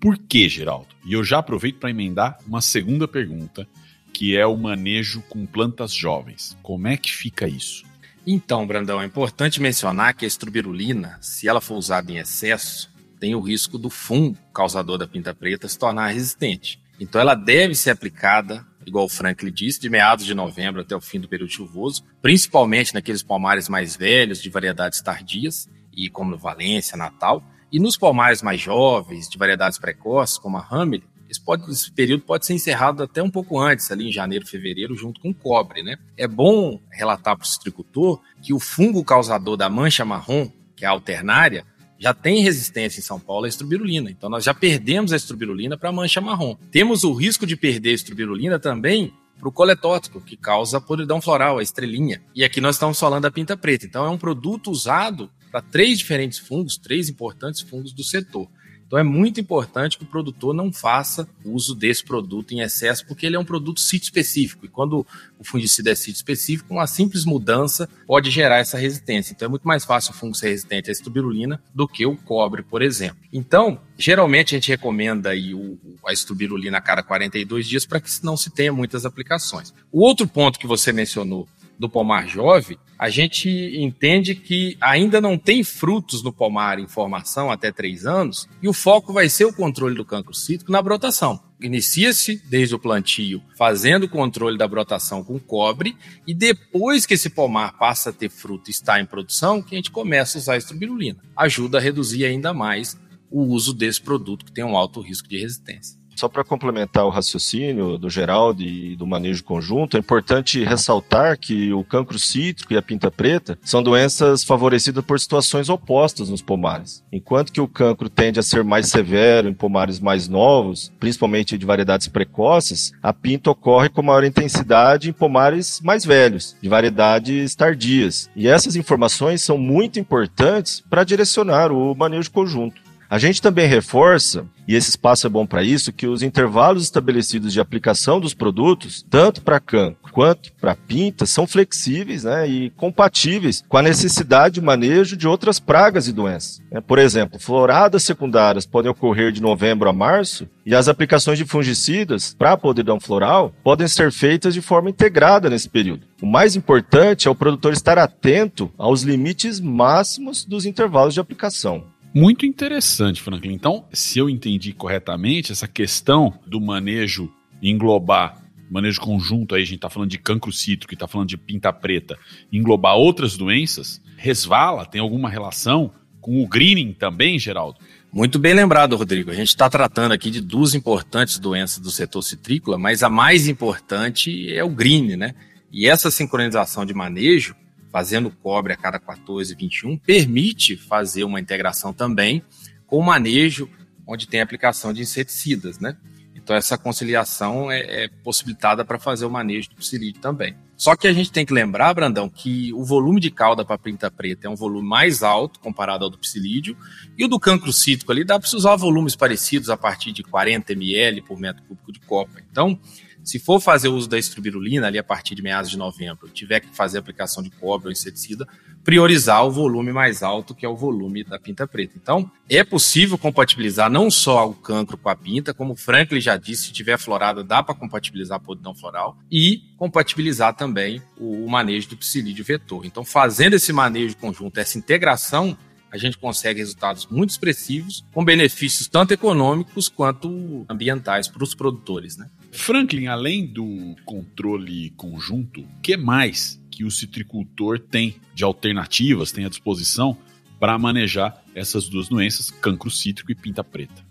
Por 0.00 0.18
que, 0.18 0.48
Geraldo? 0.48 0.88
E 1.04 1.12
eu 1.12 1.22
já 1.22 1.38
aproveito 1.38 1.78
para 1.78 1.90
emendar 1.90 2.38
uma 2.46 2.60
segunda 2.60 3.06
pergunta, 3.06 3.66
que 4.12 4.36
é 4.36 4.44
o 4.44 4.56
manejo 4.56 5.22
com 5.28 5.46
plantas 5.46 5.94
jovens. 5.94 6.56
Como 6.62 6.88
é 6.88 6.96
que 6.96 7.12
fica 7.12 7.46
isso? 7.46 7.84
Então, 8.26 8.66
Brandão, 8.66 9.00
é 9.00 9.06
importante 9.06 9.60
mencionar 9.60 10.14
que 10.14 10.24
a 10.24 10.28
estrobirulina, 10.28 11.18
se 11.20 11.48
ela 11.48 11.60
for 11.60 11.76
usada 11.76 12.10
em 12.10 12.16
excesso, 12.16 12.90
tem 13.20 13.34
o 13.34 13.40
risco 13.40 13.78
do 13.78 13.88
fungo 13.88 14.36
causador 14.52 14.98
da 14.98 15.06
pinta 15.06 15.34
preta 15.34 15.68
se 15.68 15.78
tornar 15.78 16.08
resistente. 16.08 16.80
Então, 16.98 17.20
ela 17.20 17.34
deve 17.34 17.74
ser 17.74 17.90
aplicada 17.90 18.66
igual 18.86 19.04
o 19.04 19.08
Franklin 19.08 19.52
disse, 19.52 19.80
de 19.80 19.88
meados 19.88 20.24
de 20.24 20.34
novembro 20.34 20.80
até 20.80 20.94
o 20.94 21.00
fim 21.00 21.20
do 21.20 21.28
período 21.28 21.50
chuvoso, 21.50 22.04
principalmente 22.20 22.94
naqueles 22.94 23.22
palmares 23.22 23.68
mais 23.68 23.96
velhos, 23.96 24.42
de 24.42 24.50
variedades 24.50 25.00
tardias, 25.00 25.68
e 25.96 26.08
como 26.08 26.30
no 26.30 26.38
Valência, 26.38 26.96
Natal, 26.96 27.42
e 27.70 27.78
nos 27.78 27.96
palmares 27.96 28.42
mais 28.42 28.60
jovens, 28.60 29.28
de 29.28 29.38
variedades 29.38 29.78
precoces, 29.78 30.38
como 30.38 30.56
a 30.56 30.66
Hamel, 30.70 31.02
esse, 31.28 31.40
pode, 31.40 31.68
esse, 31.70 31.90
período 31.90 32.22
pode 32.22 32.46
ser 32.46 32.54
encerrado 32.54 33.02
até 33.02 33.22
um 33.22 33.30
pouco 33.30 33.58
antes, 33.58 33.90
ali 33.90 34.08
em 34.08 34.12
janeiro, 34.12 34.46
fevereiro, 34.46 34.94
junto 34.94 35.20
com 35.20 35.30
o 35.30 35.34
cobre. 35.34 35.82
Né? 35.82 35.96
É 36.16 36.28
bom 36.28 36.80
relatar 36.90 37.36
para 37.36 37.44
o 37.44 37.48
citricultor 37.48 38.20
que 38.42 38.52
o 38.52 38.60
fungo 38.60 39.04
causador 39.04 39.56
da 39.56 39.68
mancha 39.68 40.04
marrom, 40.04 40.50
que 40.76 40.84
é 40.84 40.88
a 40.88 40.92
alternária, 40.92 41.64
já 42.04 42.12
tem 42.12 42.42
resistência 42.42 43.00
em 43.00 43.02
São 43.02 43.18
Paulo 43.18 43.46
à 43.46 43.48
estrobirulina. 43.48 44.10
Então 44.10 44.28
nós 44.28 44.44
já 44.44 44.52
perdemos 44.52 45.10
a 45.10 45.16
estrobirulina 45.16 45.74
para 45.74 45.88
a 45.88 45.92
mancha 45.92 46.20
marrom. 46.20 46.54
Temos 46.70 47.02
o 47.02 47.14
risco 47.14 47.46
de 47.46 47.56
perder 47.56 47.92
a 47.92 47.94
estrobirulina 47.94 48.58
também 48.58 49.10
para 49.40 49.48
o 49.48 49.52
coletótico, 49.52 50.20
que 50.20 50.36
causa 50.36 50.78
podridão 50.78 51.18
floral, 51.18 51.56
a 51.56 51.62
estrelinha. 51.62 52.22
E 52.34 52.44
aqui 52.44 52.60
nós 52.60 52.74
estamos 52.74 53.00
falando 53.00 53.22
da 53.22 53.30
pinta 53.30 53.56
preta. 53.56 53.86
Então 53.86 54.04
é 54.04 54.10
um 54.10 54.18
produto 54.18 54.70
usado 54.70 55.30
para 55.50 55.62
três 55.62 55.98
diferentes 55.98 56.38
fungos, 56.38 56.76
três 56.76 57.08
importantes 57.08 57.62
fungos 57.62 57.90
do 57.90 58.04
setor. 58.04 58.50
Então 58.94 59.00
é 59.00 59.02
muito 59.02 59.40
importante 59.40 59.98
que 59.98 60.04
o 60.04 60.06
produtor 60.06 60.54
não 60.54 60.72
faça 60.72 61.28
uso 61.44 61.74
desse 61.74 62.04
produto 62.04 62.52
em 62.52 62.60
excesso, 62.60 63.04
porque 63.04 63.26
ele 63.26 63.34
é 63.34 63.38
um 63.40 63.44
produto 63.44 63.80
sítio 63.80 64.04
específico. 64.04 64.64
E 64.64 64.68
quando 64.68 65.04
o 65.36 65.42
fungicida 65.42 65.90
é 65.90 65.96
sítio 65.96 66.18
específico, 66.18 66.72
uma 66.72 66.86
simples 66.86 67.24
mudança 67.24 67.88
pode 68.06 68.30
gerar 68.30 68.58
essa 68.58 68.78
resistência. 68.78 69.32
Então 69.32 69.46
é 69.46 69.48
muito 69.48 69.66
mais 69.66 69.84
fácil 69.84 70.12
o 70.12 70.14
fungo 70.14 70.36
ser 70.36 70.50
resistente 70.50 70.90
à 70.90 70.92
estubirulina 70.92 71.60
do 71.74 71.88
que 71.88 72.06
o 72.06 72.16
cobre, 72.16 72.62
por 72.62 72.82
exemplo. 72.82 73.16
Então, 73.32 73.80
geralmente 73.98 74.54
a 74.54 74.58
gente 74.58 74.68
recomenda 74.68 75.30
aí 75.30 75.52
o, 75.52 75.76
a 76.06 76.12
estubirulina 76.12 76.78
a 76.78 76.80
cada 76.80 77.02
42 77.02 77.66
dias 77.66 77.84
para 77.84 77.98
que 77.98 78.08
não 78.22 78.36
se 78.36 78.48
tenha 78.48 78.72
muitas 78.72 79.04
aplicações. 79.04 79.74
O 79.90 80.06
outro 80.06 80.28
ponto 80.28 80.56
que 80.56 80.68
você 80.68 80.92
mencionou 80.92 81.48
do 81.78 81.88
pomar 81.88 82.28
jovem, 82.28 82.78
a 82.98 83.10
gente 83.10 83.48
entende 83.48 84.34
que 84.34 84.76
ainda 84.80 85.20
não 85.20 85.36
tem 85.36 85.64
frutos 85.64 86.22
no 86.22 86.32
pomar 86.32 86.78
em 86.78 86.86
formação 86.86 87.50
até 87.50 87.72
três 87.72 88.06
anos, 88.06 88.48
e 88.62 88.68
o 88.68 88.72
foco 88.72 89.12
vai 89.12 89.28
ser 89.28 89.44
o 89.44 89.52
controle 89.52 89.94
do 89.94 90.04
cancro 90.04 90.34
cítrico 90.34 90.70
na 90.70 90.80
brotação. 90.80 91.42
Inicia-se 91.60 92.42
desde 92.48 92.74
o 92.74 92.78
plantio 92.78 93.42
fazendo 93.56 94.04
o 94.04 94.08
controle 94.08 94.56
da 94.56 94.68
brotação 94.68 95.24
com 95.24 95.38
cobre, 95.38 95.96
e 96.26 96.32
depois 96.34 97.04
que 97.04 97.14
esse 97.14 97.30
pomar 97.30 97.76
passa 97.78 98.10
a 98.10 98.12
ter 98.12 98.30
fruto 98.30 98.70
e 98.70 98.72
está 98.72 99.00
em 99.00 99.06
produção, 99.06 99.60
que 99.60 99.74
a 99.74 99.78
gente 99.78 99.90
começa 99.90 100.38
a 100.38 100.40
usar 100.40 100.56
a. 100.56 101.20
Ajuda 101.36 101.78
a 101.78 101.80
reduzir 101.80 102.24
ainda 102.24 102.54
mais 102.54 102.96
o 103.30 103.42
uso 103.42 103.74
desse 103.74 104.00
produto 104.00 104.44
que 104.44 104.52
tem 104.52 104.64
um 104.64 104.76
alto 104.76 105.00
risco 105.00 105.28
de 105.28 105.40
resistência. 105.40 105.98
Só 106.16 106.28
para 106.28 106.44
complementar 106.44 107.04
o 107.04 107.10
raciocínio 107.10 107.98
do 107.98 108.08
Geraldo 108.08 108.62
e 108.62 108.96
do 108.96 109.06
manejo 109.06 109.44
conjunto, 109.44 109.96
é 109.96 110.00
importante 110.00 110.64
ressaltar 110.64 111.38
que 111.38 111.72
o 111.72 111.84
cancro 111.84 112.18
cítrico 112.18 112.72
e 112.72 112.76
a 112.76 112.82
pinta 112.82 113.10
preta 113.10 113.58
são 113.62 113.82
doenças 113.82 114.44
favorecidas 114.44 115.04
por 115.04 115.18
situações 115.18 115.68
opostas 115.68 116.28
nos 116.28 116.42
pomares. 116.42 117.04
Enquanto 117.12 117.52
que 117.52 117.60
o 117.60 117.68
cancro 117.68 118.08
tende 118.08 118.38
a 118.38 118.42
ser 118.42 118.62
mais 118.62 118.88
severo 118.88 119.48
em 119.48 119.54
pomares 119.54 120.00
mais 120.00 120.28
novos, 120.28 120.92
principalmente 121.00 121.58
de 121.58 121.66
variedades 121.66 122.08
precoces, 122.08 122.92
a 123.02 123.12
pinta 123.12 123.50
ocorre 123.50 123.88
com 123.88 124.02
maior 124.02 124.24
intensidade 124.24 125.08
em 125.08 125.12
pomares 125.12 125.80
mais 125.82 126.04
velhos, 126.04 126.56
de 126.62 126.68
variedades 126.68 127.54
tardias. 127.54 128.30
E 128.36 128.48
essas 128.48 128.76
informações 128.76 129.42
são 129.42 129.58
muito 129.58 129.98
importantes 129.98 130.82
para 130.88 131.04
direcionar 131.04 131.72
o 131.72 131.94
manejo 131.94 132.30
conjunto. 132.30 132.83
A 133.14 133.18
gente 133.18 133.40
também 133.40 133.68
reforça, 133.68 134.44
e 134.66 134.74
esse 134.74 134.90
espaço 134.90 135.24
é 135.24 135.30
bom 135.30 135.46
para 135.46 135.62
isso, 135.62 135.92
que 135.92 136.04
os 136.04 136.20
intervalos 136.20 136.82
estabelecidos 136.82 137.52
de 137.52 137.60
aplicação 137.60 138.18
dos 138.18 138.34
produtos, 138.34 139.06
tanto 139.08 139.40
para 139.40 139.60
cancro 139.60 140.10
quanto 140.10 140.52
para 140.54 140.74
pinta, 140.74 141.24
são 141.24 141.46
flexíveis 141.46 142.24
né, 142.24 142.48
e 142.48 142.70
compatíveis 142.70 143.62
com 143.68 143.76
a 143.76 143.82
necessidade 143.82 144.56
de 144.56 144.60
manejo 144.60 145.16
de 145.16 145.28
outras 145.28 145.60
pragas 145.60 146.08
e 146.08 146.12
doenças. 146.12 146.60
É, 146.72 146.80
por 146.80 146.98
exemplo, 146.98 147.38
floradas 147.38 148.02
secundárias 148.02 148.66
podem 148.66 148.90
ocorrer 148.90 149.30
de 149.30 149.40
novembro 149.40 149.88
a 149.88 149.92
março 149.92 150.48
e 150.66 150.74
as 150.74 150.88
aplicações 150.88 151.38
de 151.38 151.44
fungicidas 151.44 152.34
para 152.36 152.56
podridão 152.56 152.98
floral 152.98 153.52
podem 153.62 153.86
ser 153.86 154.10
feitas 154.10 154.54
de 154.54 154.60
forma 154.60 154.90
integrada 154.90 155.48
nesse 155.48 155.68
período. 155.68 156.04
O 156.20 156.26
mais 156.26 156.56
importante 156.56 157.28
é 157.28 157.30
o 157.30 157.34
produtor 157.34 157.72
estar 157.72 157.96
atento 157.96 158.72
aos 158.76 159.02
limites 159.02 159.60
máximos 159.60 160.44
dos 160.44 160.66
intervalos 160.66 161.14
de 161.14 161.20
aplicação. 161.20 161.93
Muito 162.14 162.46
interessante, 162.46 163.20
Franklin. 163.20 163.54
Então, 163.54 163.86
se 163.92 164.20
eu 164.20 164.30
entendi 164.30 164.72
corretamente, 164.72 165.50
essa 165.50 165.66
questão 165.66 166.38
do 166.46 166.60
manejo 166.60 167.28
englobar, 167.60 168.40
manejo 168.70 169.00
conjunto, 169.00 169.56
aí 169.56 169.62
a 169.62 169.64
gente 169.64 169.76
está 169.76 169.90
falando 169.90 170.10
de 170.10 170.18
cancro 170.18 170.52
cítrico, 170.52 170.94
está 170.94 171.08
falando 171.08 171.28
de 171.28 171.36
pinta 171.36 171.72
preta, 171.72 172.16
englobar 172.52 172.94
outras 172.94 173.36
doenças, 173.36 174.00
resvala, 174.16 174.86
tem 174.86 175.00
alguma 175.00 175.28
relação 175.28 175.92
com 176.20 176.40
o 176.40 176.46
greening 176.46 176.92
também, 176.92 177.36
Geraldo? 177.36 177.80
Muito 178.12 178.38
bem 178.38 178.54
lembrado, 178.54 178.94
Rodrigo. 178.94 179.32
A 179.32 179.34
gente 179.34 179.48
está 179.48 179.68
tratando 179.68 180.12
aqui 180.12 180.30
de 180.30 180.40
duas 180.40 180.72
importantes 180.72 181.40
doenças 181.40 181.80
do 181.80 181.90
setor 181.90 182.22
citrícola, 182.22 182.78
mas 182.78 183.02
a 183.02 183.10
mais 183.10 183.48
importante 183.48 184.52
é 184.54 184.62
o 184.62 184.70
green, 184.70 185.16
né? 185.16 185.34
E 185.72 185.88
essa 185.88 186.12
sincronização 186.12 186.86
de 186.86 186.94
manejo 186.94 187.56
fazendo 187.94 188.28
cobre 188.28 188.72
a 188.72 188.76
cada 188.76 188.98
14, 188.98 189.54
21, 189.54 189.96
permite 189.96 190.76
fazer 190.76 191.22
uma 191.22 191.38
integração 191.38 191.92
também 191.92 192.42
com 192.88 192.98
o 192.98 193.04
manejo 193.04 193.70
onde 194.04 194.26
tem 194.26 194.40
aplicação 194.40 194.92
de 194.92 195.00
inseticidas, 195.00 195.78
né? 195.78 195.96
Então 196.34 196.56
essa 196.56 196.76
conciliação 196.76 197.70
é, 197.70 198.06
é 198.06 198.08
possibilitada 198.24 198.84
para 198.84 198.98
fazer 198.98 199.24
o 199.24 199.30
manejo 199.30 199.70
do 199.70 199.76
psilídeo 199.76 200.20
também. 200.20 200.56
Só 200.76 200.96
que 200.96 201.06
a 201.06 201.12
gente 201.12 201.30
tem 201.30 201.46
que 201.46 201.52
lembrar, 201.52 201.94
Brandão, 201.94 202.28
que 202.28 202.72
o 202.74 202.84
volume 202.84 203.20
de 203.20 203.30
cauda 203.30 203.64
para 203.64 203.78
pinta 203.78 204.10
preta 204.10 204.48
é 204.48 204.50
um 204.50 204.56
volume 204.56 204.88
mais 204.88 205.22
alto 205.22 205.60
comparado 205.60 206.04
ao 206.04 206.10
do 206.10 206.18
psilídeo, 206.18 206.76
e 207.16 207.24
o 207.24 207.28
do 207.28 207.38
cancro 207.38 207.72
cítrico 207.72 208.10
ali 208.10 208.24
dá 208.24 208.40
para 208.40 208.56
usar 208.56 208.74
volumes 208.74 209.14
parecidos 209.14 209.70
a 209.70 209.76
partir 209.76 210.10
de 210.10 210.24
40 210.24 210.72
ml 210.72 211.22
por 211.22 211.38
metro 211.38 211.62
cúbico 211.62 211.92
de 211.92 212.00
copa. 212.00 212.42
Então, 212.50 212.76
se 213.24 213.38
for 213.38 213.58
fazer 213.58 213.88
uso 213.88 214.08
da 214.08 214.18
estrubirulina 214.18 214.86
ali 214.86 214.98
a 214.98 215.02
partir 215.02 215.34
de 215.34 215.42
meados 215.42 215.70
de 215.70 215.78
novembro, 215.78 216.28
tiver 216.28 216.60
que 216.60 216.68
fazer 216.68 216.98
aplicação 216.98 217.42
de 217.42 217.50
cobre 217.50 217.88
ou 217.88 217.92
inseticida, 217.92 218.46
priorizar 218.84 219.46
o 219.46 219.50
volume 219.50 219.92
mais 219.92 220.22
alto, 220.22 220.54
que 220.54 220.66
é 220.66 220.68
o 220.68 220.76
volume 220.76 221.24
da 221.24 221.38
pinta 221.38 221.66
preta. 221.66 221.94
Então, 221.96 222.30
é 222.48 222.62
possível 222.62 223.16
compatibilizar 223.16 223.90
não 223.90 224.10
só 224.10 224.46
o 224.48 224.52
cancro 224.54 224.98
com 224.98 225.08
a 225.08 225.16
pinta, 225.16 225.54
como 225.54 225.72
o 225.72 225.76
Franklin 225.76 226.20
já 226.20 226.36
disse, 226.36 226.64
se 226.64 226.72
tiver 226.72 226.98
florada, 226.98 227.42
dá 227.42 227.62
para 227.62 227.74
compatibilizar 227.74 228.36
a 228.36 228.40
podridão 228.40 228.74
floral 228.74 229.16
e 229.32 229.62
compatibilizar 229.78 230.54
também 230.54 231.02
o, 231.18 231.48
manejo 231.48 231.88
do 231.88 231.96
psilídeo 231.96 232.44
vetor. 232.44 232.84
Então, 232.84 233.04
fazendo 233.04 233.54
esse 233.54 233.72
manejo 233.72 234.16
conjunto, 234.16 234.58
essa 234.58 234.76
integração, 234.76 235.56
a 235.94 235.96
gente 235.96 236.18
consegue 236.18 236.58
resultados 236.58 237.06
muito 237.08 237.30
expressivos, 237.30 238.04
com 238.12 238.24
benefícios 238.24 238.88
tanto 238.88 239.14
econômicos 239.14 239.88
quanto 239.88 240.66
ambientais 240.68 241.28
para 241.28 241.44
os 241.44 241.54
produtores. 241.54 242.16
Né? 242.16 242.28
Franklin, 242.50 243.06
além 243.06 243.46
do 243.46 243.94
controle 244.04 244.90
conjunto, 244.96 245.60
o 245.60 245.80
que 245.80 245.96
mais 245.96 246.60
que 246.68 246.84
o 246.84 246.90
citricultor 246.90 247.78
tem 247.78 248.16
de 248.34 248.42
alternativas, 248.42 249.30
tem 249.30 249.44
à 249.44 249.48
disposição 249.48 250.18
para 250.58 250.76
manejar 250.76 251.40
essas 251.54 251.88
duas 251.88 252.08
doenças, 252.08 252.50
cancro 252.50 252.90
cítrico 252.90 253.30
e 253.30 253.36
pinta 253.36 253.62
preta? 253.62 254.02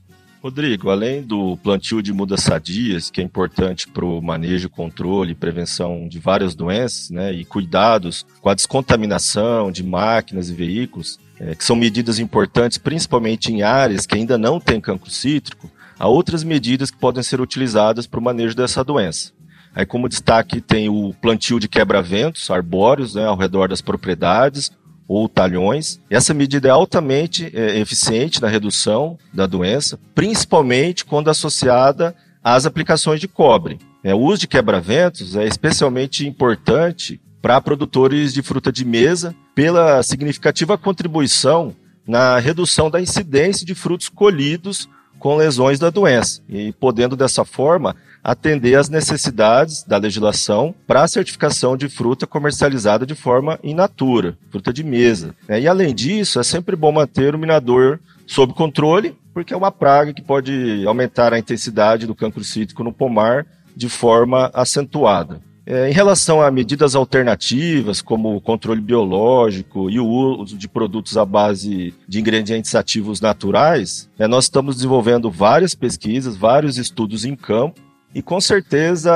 Rodrigo, 0.41 0.89
além 0.89 1.21
do 1.21 1.57
plantio 1.57 2.01
de 2.01 2.13
mudas 2.13 2.43
sadias, 2.43 3.11
que 3.11 3.19
é 3.19 3.23
importante 3.23 3.89
para 3.89 4.05
o 4.05 4.21
manejo, 4.21 4.69
controle 4.69 5.31
e 5.31 5.35
prevenção 5.35 6.07
de 6.07 6.19
várias 6.19 6.55
doenças, 6.55 7.09
né, 7.09 7.33
e 7.33 7.43
cuidados 7.43 8.25
com 8.41 8.49
a 8.49 8.53
descontaminação 8.53 9.69
de 9.69 9.83
máquinas 9.83 10.49
e 10.49 10.53
veículos, 10.53 11.17
é, 11.39 11.55
que 11.55 11.63
são 11.63 11.75
medidas 11.75 12.19
importantes 12.19 12.77
principalmente 12.77 13.51
em 13.51 13.63
áreas 13.63 14.05
que 14.05 14.15
ainda 14.15 14.37
não 14.37 14.59
têm 14.59 14.79
cancro 14.79 15.09
cítrico, 15.09 15.69
há 15.97 16.07
outras 16.07 16.43
medidas 16.43 16.91
que 16.91 16.97
podem 16.97 17.23
ser 17.23 17.41
utilizadas 17.41 18.07
para 18.07 18.19
o 18.19 18.23
manejo 18.23 18.55
dessa 18.55 18.83
doença. 18.83 19.31
Aí, 19.75 19.85
como 19.85 20.07
destaque, 20.07 20.61
tem 20.61 20.87
o 20.87 21.13
plantio 21.19 21.59
de 21.59 21.67
quebra-ventos 21.67 22.51
arbóreos 22.51 23.15
né, 23.15 23.25
ao 23.25 23.35
redor 23.35 23.69
das 23.69 23.81
propriedades 23.81 24.71
ou 25.07 25.27
talhões. 25.27 25.99
Essa 26.09 26.33
medida 26.33 26.67
é 26.67 26.71
altamente 26.71 27.51
é, 27.53 27.79
eficiente 27.79 28.41
na 28.41 28.47
redução 28.47 29.17
da 29.33 29.47
doença, 29.47 29.99
principalmente 30.13 31.03
quando 31.03 31.29
associada 31.29 32.15
às 32.43 32.65
aplicações 32.65 33.19
de 33.19 33.27
cobre. 33.27 33.79
É, 34.03 34.13
o 34.13 34.19
uso 34.19 34.41
de 34.41 34.47
quebra-ventos 34.47 35.35
é 35.35 35.45
especialmente 35.45 36.27
importante 36.27 37.19
para 37.41 37.59
produtores 37.59 38.33
de 38.33 38.41
fruta 38.41 38.71
de 38.71 38.85
mesa, 38.85 39.35
pela 39.55 40.01
significativa 40.03 40.77
contribuição 40.77 41.75
na 42.07 42.37
redução 42.37 42.89
da 42.89 43.01
incidência 43.01 43.65
de 43.65 43.73
frutos 43.73 44.09
colhidos 44.09 44.89
com 45.19 45.37
lesões 45.37 45.79
da 45.79 45.89
doença 45.89 46.41
e 46.49 46.73
podendo 46.73 47.15
dessa 47.15 47.45
forma 47.45 47.95
atender 48.23 48.75
às 48.75 48.89
necessidades 48.89 49.83
da 49.83 49.97
legislação 49.97 50.73
para 50.87 51.03
a 51.03 51.07
certificação 51.07 51.75
de 51.75 51.89
fruta 51.89 52.25
comercializada 52.25 53.05
de 53.05 53.15
forma 53.15 53.59
in 53.63 53.73
natura, 53.73 54.37
fruta 54.49 54.71
de 54.71 54.83
mesa. 54.83 55.35
Né? 55.47 55.61
E 55.61 55.67
além 55.67 55.93
disso, 55.93 56.39
é 56.39 56.43
sempre 56.43 56.75
bom 56.75 56.91
manter 56.91 57.35
o 57.35 57.39
minador 57.39 57.99
sob 58.25 58.53
controle, 58.53 59.15
porque 59.33 59.53
é 59.53 59.57
uma 59.57 59.71
praga 59.71 60.13
que 60.13 60.21
pode 60.21 60.83
aumentar 60.85 61.33
a 61.33 61.39
intensidade 61.39 62.07
do 62.07 62.15
cancro 62.15 62.43
cítrico 62.43 62.83
no 62.83 62.93
pomar 62.93 63.45
de 63.75 63.89
forma 63.89 64.49
acentuada. 64.53 65.41
É, 65.65 65.89
em 65.89 65.93
relação 65.93 66.41
a 66.41 66.51
medidas 66.51 66.93
alternativas, 66.93 68.01
como 68.01 68.35
o 68.35 68.41
controle 68.41 68.81
biológico 68.81 69.89
e 69.89 69.97
o 69.97 70.05
uso 70.05 70.57
de 70.57 70.67
produtos 70.67 71.17
à 71.17 71.23
base 71.23 71.93
de 72.05 72.19
ingredientes 72.19 72.75
ativos 72.75 73.21
naturais, 73.21 74.09
é, 74.19 74.27
nós 74.27 74.45
estamos 74.45 74.75
desenvolvendo 74.75 75.31
várias 75.31 75.73
pesquisas, 75.73 76.35
vários 76.35 76.77
estudos 76.77 77.23
em 77.23 77.33
campo, 77.33 77.79
e 78.13 78.21
com 78.21 78.39
certeza 78.39 79.11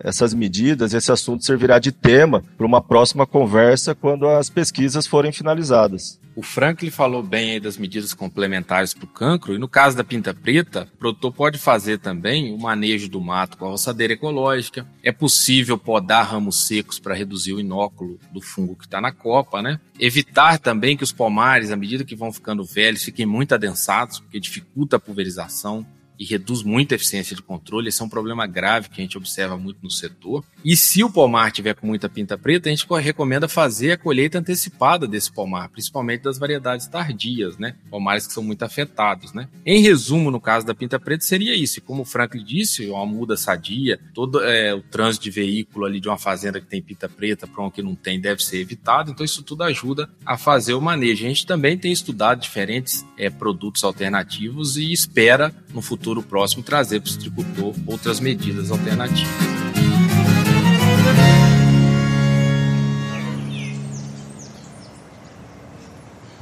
essas 0.00 0.34
medidas, 0.34 0.92
esse 0.92 1.12
assunto 1.12 1.44
servirá 1.44 1.78
de 1.78 1.92
tema 1.92 2.42
para 2.56 2.66
uma 2.66 2.82
próxima 2.82 3.26
conversa 3.26 3.94
quando 3.94 4.28
as 4.28 4.50
pesquisas 4.50 5.06
forem 5.06 5.32
finalizadas. 5.32 6.18
O 6.36 6.42
Franklin 6.42 6.90
falou 6.90 7.22
bem 7.22 7.60
das 7.60 7.78
medidas 7.78 8.12
complementares 8.12 8.92
para 8.92 9.04
o 9.04 9.08
cancro, 9.08 9.54
e 9.54 9.58
no 9.58 9.68
caso 9.68 9.96
da 9.96 10.02
pinta 10.02 10.34
preta, 10.34 10.88
o 10.94 10.98
produtor 10.98 11.32
pode 11.32 11.58
fazer 11.58 11.98
também 11.98 12.52
o 12.52 12.58
manejo 12.58 13.08
do 13.08 13.20
mato 13.20 13.56
com 13.56 13.66
a 13.66 13.70
roçadeira 13.70 14.14
ecológica. 14.14 14.84
É 15.00 15.12
possível 15.12 15.78
podar 15.78 16.26
ramos 16.26 16.66
secos 16.66 16.98
para 16.98 17.14
reduzir 17.14 17.52
o 17.52 17.60
inóculo 17.60 18.18
do 18.32 18.40
fungo 18.40 18.74
que 18.74 18.84
está 18.84 19.00
na 19.00 19.12
copa, 19.12 19.62
né? 19.62 19.78
Evitar 19.98 20.58
também 20.58 20.96
que 20.96 21.04
os 21.04 21.12
pomares, 21.12 21.70
à 21.70 21.76
medida 21.76 22.04
que 22.04 22.16
vão 22.16 22.32
ficando 22.32 22.64
velhos, 22.64 23.04
fiquem 23.04 23.24
muito 23.24 23.54
adensados, 23.54 24.18
porque 24.18 24.40
dificulta 24.40 24.96
a 24.96 25.00
pulverização 25.00 25.86
e 26.18 26.24
reduz 26.24 26.62
muito 26.62 26.92
a 26.92 26.94
eficiência 26.94 27.34
de 27.34 27.42
controle. 27.42 27.88
Esse 27.88 28.02
é 28.02 28.04
um 28.04 28.08
problema 28.08 28.46
grave 28.46 28.88
que 28.88 29.00
a 29.00 29.04
gente 29.04 29.18
observa 29.18 29.56
muito 29.56 29.78
no 29.82 29.90
setor. 29.90 30.44
E 30.64 30.76
se 30.76 31.02
o 31.02 31.10
pomar 31.10 31.50
tiver 31.50 31.74
com 31.74 31.86
muita 31.86 32.08
pinta 32.08 32.38
preta, 32.38 32.68
a 32.68 32.72
gente 32.74 32.86
recomenda 33.00 33.48
fazer 33.48 33.92
a 33.92 33.98
colheita 33.98 34.38
antecipada 34.38 35.06
desse 35.06 35.32
pomar, 35.32 35.68
principalmente 35.68 36.22
das 36.22 36.38
variedades 36.38 36.86
tardias, 36.86 37.58
né? 37.58 37.74
Pomares 37.90 38.26
que 38.26 38.32
são 38.32 38.42
muito 38.42 38.62
afetados, 38.62 39.32
né? 39.32 39.48
Em 39.66 39.82
resumo, 39.82 40.30
no 40.30 40.40
caso 40.40 40.66
da 40.66 40.74
pinta 40.74 40.98
preta, 40.98 41.24
seria 41.24 41.54
isso. 41.54 41.78
E 41.78 41.82
como 41.82 42.02
o 42.02 42.04
Franklin 42.04 42.44
disse, 42.44 42.86
uma 42.86 43.06
muda 43.06 43.36
sadia, 43.36 43.98
todo 44.14 44.42
é, 44.42 44.74
o 44.74 44.82
trânsito 44.82 45.24
de 45.24 45.30
veículo 45.30 45.84
ali 45.84 46.00
de 46.00 46.08
uma 46.08 46.18
fazenda 46.18 46.60
que 46.60 46.66
tem 46.66 46.80
pinta 46.80 47.08
preta 47.08 47.46
para 47.46 47.62
uma 47.62 47.70
que 47.70 47.82
não 47.82 47.94
tem 47.94 48.20
deve 48.20 48.42
ser 48.42 48.58
evitado. 48.58 49.10
Então 49.10 49.24
isso 49.24 49.42
tudo 49.42 49.64
ajuda 49.64 50.08
a 50.24 50.36
fazer 50.36 50.74
o 50.74 50.80
manejo. 50.80 51.24
A 51.24 51.28
gente 51.28 51.46
também 51.46 51.76
tem 51.76 51.92
estudado 51.92 52.40
diferentes 52.40 53.04
é, 53.18 53.28
produtos 53.28 53.84
alternativos 53.84 54.76
e 54.76 54.92
espera 54.92 55.54
no 55.72 55.82
futuro 55.82 56.03
futuro 56.04 56.22
próximo 56.22 56.62
trazer 56.62 57.00
para 57.00 57.08
o 57.08 57.10
citricultor 57.10 57.74
outras 57.86 58.20
medidas 58.20 58.70
alternativas. 58.70 59.32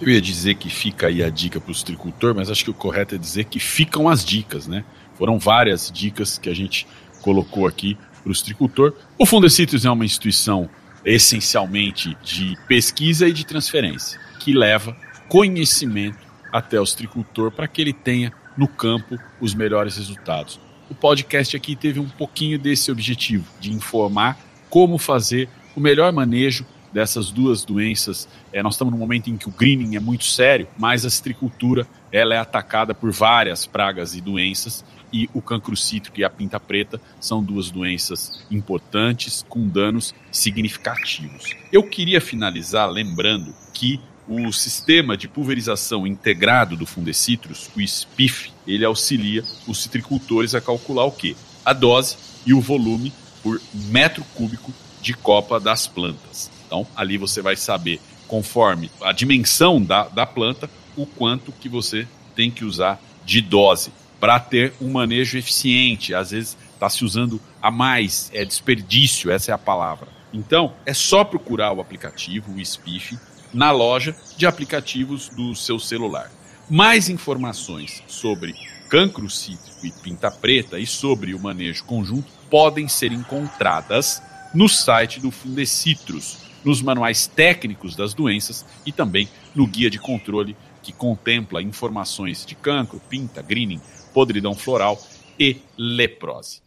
Eu 0.01 0.09
ia 0.09 0.21
dizer 0.21 0.57
que 0.57 0.69
fica 0.69 1.07
aí 1.07 1.23
a 1.23 1.31
dica 1.31 1.61
para 1.61 1.71
o 1.71 1.75
citricultor, 1.75 2.35
mas 2.35 2.51
acho 2.51 2.65
que 2.65 2.73
o 2.73 2.75
correto 2.75 3.15
é 3.15 3.19
dizer 3.19 3.45
que 3.45 3.61
ficam 3.61 4.09
as 4.09 4.25
dicas, 4.25 4.67
né? 4.67 4.85
Foram 5.15 5.39
várias 5.39 5.93
dicas 5.93 6.39
que 6.39 6.51
a 6.51 6.55
gente 6.55 6.85
colocou 7.21 7.65
aqui 7.65 7.97
para 8.21 8.33
o 8.33 8.35
citricultor. 8.35 8.93
O 9.17 9.25
Fundecitrus 9.25 9.85
é 9.85 9.91
uma 9.93 10.05
instituição 10.05 10.69
essencialmente 11.05 12.17
de 12.21 12.59
pesquisa 12.67 13.29
e 13.29 13.33
de 13.33 13.47
transferência, 13.47 14.19
que 14.41 14.53
leva 14.53 14.97
conhecimento 15.29 16.19
até 16.53 16.81
o 16.81 16.87
citricultor 16.87 17.53
para 17.53 17.69
que 17.69 17.81
ele 17.81 17.93
tenha 17.93 18.33
no 18.57 18.69
campo 18.69 19.19
os 19.41 19.55
melhores 19.55 19.97
resultados. 19.97 20.61
O 20.91 20.95
podcast 20.95 21.57
aqui 21.57 21.75
teve 21.75 21.99
um 21.99 22.09
pouquinho 22.09 22.59
desse 22.59 22.91
objetivo, 22.91 23.47
de 23.59 23.73
informar 23.73 24.39
como 24.69 24.99
fazer 24.99 25.49
o 25.75 25.81
melhor 25.81 26.13
manejo 26.13 26.67
dessas 26.93 27.31
duas 27.31 27.65
doenças. 27.65 28.29
É, 28.53 28.63
nós 28.63 28.75
estamos 28.75 28.93
num 28.93 28.99
momento 28.99 29.31
em 29.31 29.37
que 29.37 29.49
o 29.49 29.53
greening 29.53 29.97
é 29.97 30.01
muito 30.01 30.25
sério, 30.25 30.69
mas 30.79 31.07
a 31.07 31.11
citricultura 31.11 31.87
ela 32.13 32.35
é 32.35 32.39
atacada 32.39 32.95
por 32.95 33.11
várias 33.11 33.67
pragas 33.67 34.15
e 34.15 34.21
doenças 34.21 34.85
e 35.13 35.29
o 35.35 35.43
cancro 35.43 35.77
cítrico 35.77 36.21
e 36.21 36.25
a 36.25 36.31
pinta 36.31 36.59
preta 36.59 37.01
são 37.21 37.43
duas 37.43 37.71
doenças 37.71 38.45
importantes 38.51 39.45
com 39.49 39.69
danos 39.69 40.15
significativos. 40.31 41.55
Eu 41.71 41.83
queria 41.83 42.21
finalizar 42.21 42.91
lembrando 42.91 43.55
que 43.75 44.01
o 44.29 44.53
sistema 44.53 45.17
de 45.17 45.29
pulverização 45.29 46.07
integrado 46.07 46.77
do 46.77 46.87
Fundecitrus, 46.87 47.69
o 47.77 47.81
SPIF, 47.81 48.53
ele 48.67 48.85
auxilia 48.85 49.45
os 49.67 49.83
citricultores 49.83 50.55
a 50.55 50.61
calcular 50.61 51.05
o 51.05 51.13
quê? 51.13 51.35
A 51.65 51.73
dose 51.73 52.17
e 52.47 52.55
o 52.55 52.61
volume 52.61 53.13
por 53.43 53.61
metro 53.75 54.25
cúbico 54.35 54.73
de 55.01 55.15
copa 55.15 55.59
das 55.59 55.87
plantas. 55.87 56.51
Então, 56.67 56.87
ali 56.95 57.19
você 57.19 57.43
vai 57.43 57.57
saber, 57.57 58.01
conforme 58.29 58.91
a 59.03 59.13
dimensão 59.13 59.83
da, 59.83 60.05
da 60.09 60.25
planta, 60.25 60.71
o 60.97 61.05
quanto 61.05 61.53
que 61.53 61.69
você 61.69 62.07
tem 62.35 62.51
que 62.51 62.65
usar 62.65 63.01
de 63.25 63.41
dose 63.41 63.93
para 64.21 64.39
ter 64.39 64.73
um 64.81 64.91
manejo 64.93 65.37
eficiente. 65.37 66.15
Às 66.15 66.31
vezes 66.31 66.57
está 66.73 66.89
se 66.89 67.05
usando 67.05 67.41
a 67.61 67.71
mais, 67.71 68.31
é 68.33 68.45
desperdício, 68.45 69.31
essa 69.31 69.51
é 69.51 69.55
a 69.55 69.59
palavra. 69.59 70.09
Então, 70.33 70.73
é 70.87 70.95
só 70.95 71.25
procurar 71.25 71.73
o 71.73 71.81
aplicativo, 71.81 72.53
o 72.53 72.65
SPIF, 72.65 73.19
na 73.53 73.71
loja 73.71 74.17
de 74.37 74.47
aplicativos 74.47 75.29
do 75.29 75.55
seu 75.55 75.79
celular. 75.79 76.31
Mais 76.71 77.09
informações 77.09 78.03
sobre 78.07 78.55
cancro 78.89 79.29
cítrico 79.29 79.87
e 79.87 79.91
pinta 79.91 80.31
preta 80.31 80.79
e 80.79 80.87
sobre 80.87 81.35
o 81.35 81.41
manejo 81.41 81.85
conjunto 81.85 82.31
podem 82.51 82.89
ser 82.89 83.13
encontradas 83.13 84.23
no 84.55 84.69
site 84.69 85.21
do 85.21 85.31
Fundecitrus, 85.31 86.39
nos 86.65 86.83
manuais 86.83 87.27
técnicos 87.27 87.97
das 87.97 88.15
doenças 88.15 88.65
e 88.85 88.93
também 88.93 89.29
no 89.55 89.67
guia 89.67 89.91
de 89.91 89.99
controle 89.99 90.57
que 90.83 90.93
contempla 90.93 91.63
informações 91.63 92.45
de 92.45 92.55
cancro, 92.55 93.01
pinta, 93.09 93.41
greening, 93.41 93.81
podridão 94.13 94.55
floral 94.55 95.01
e 95.39 95.57
leprose. 95.77 96.61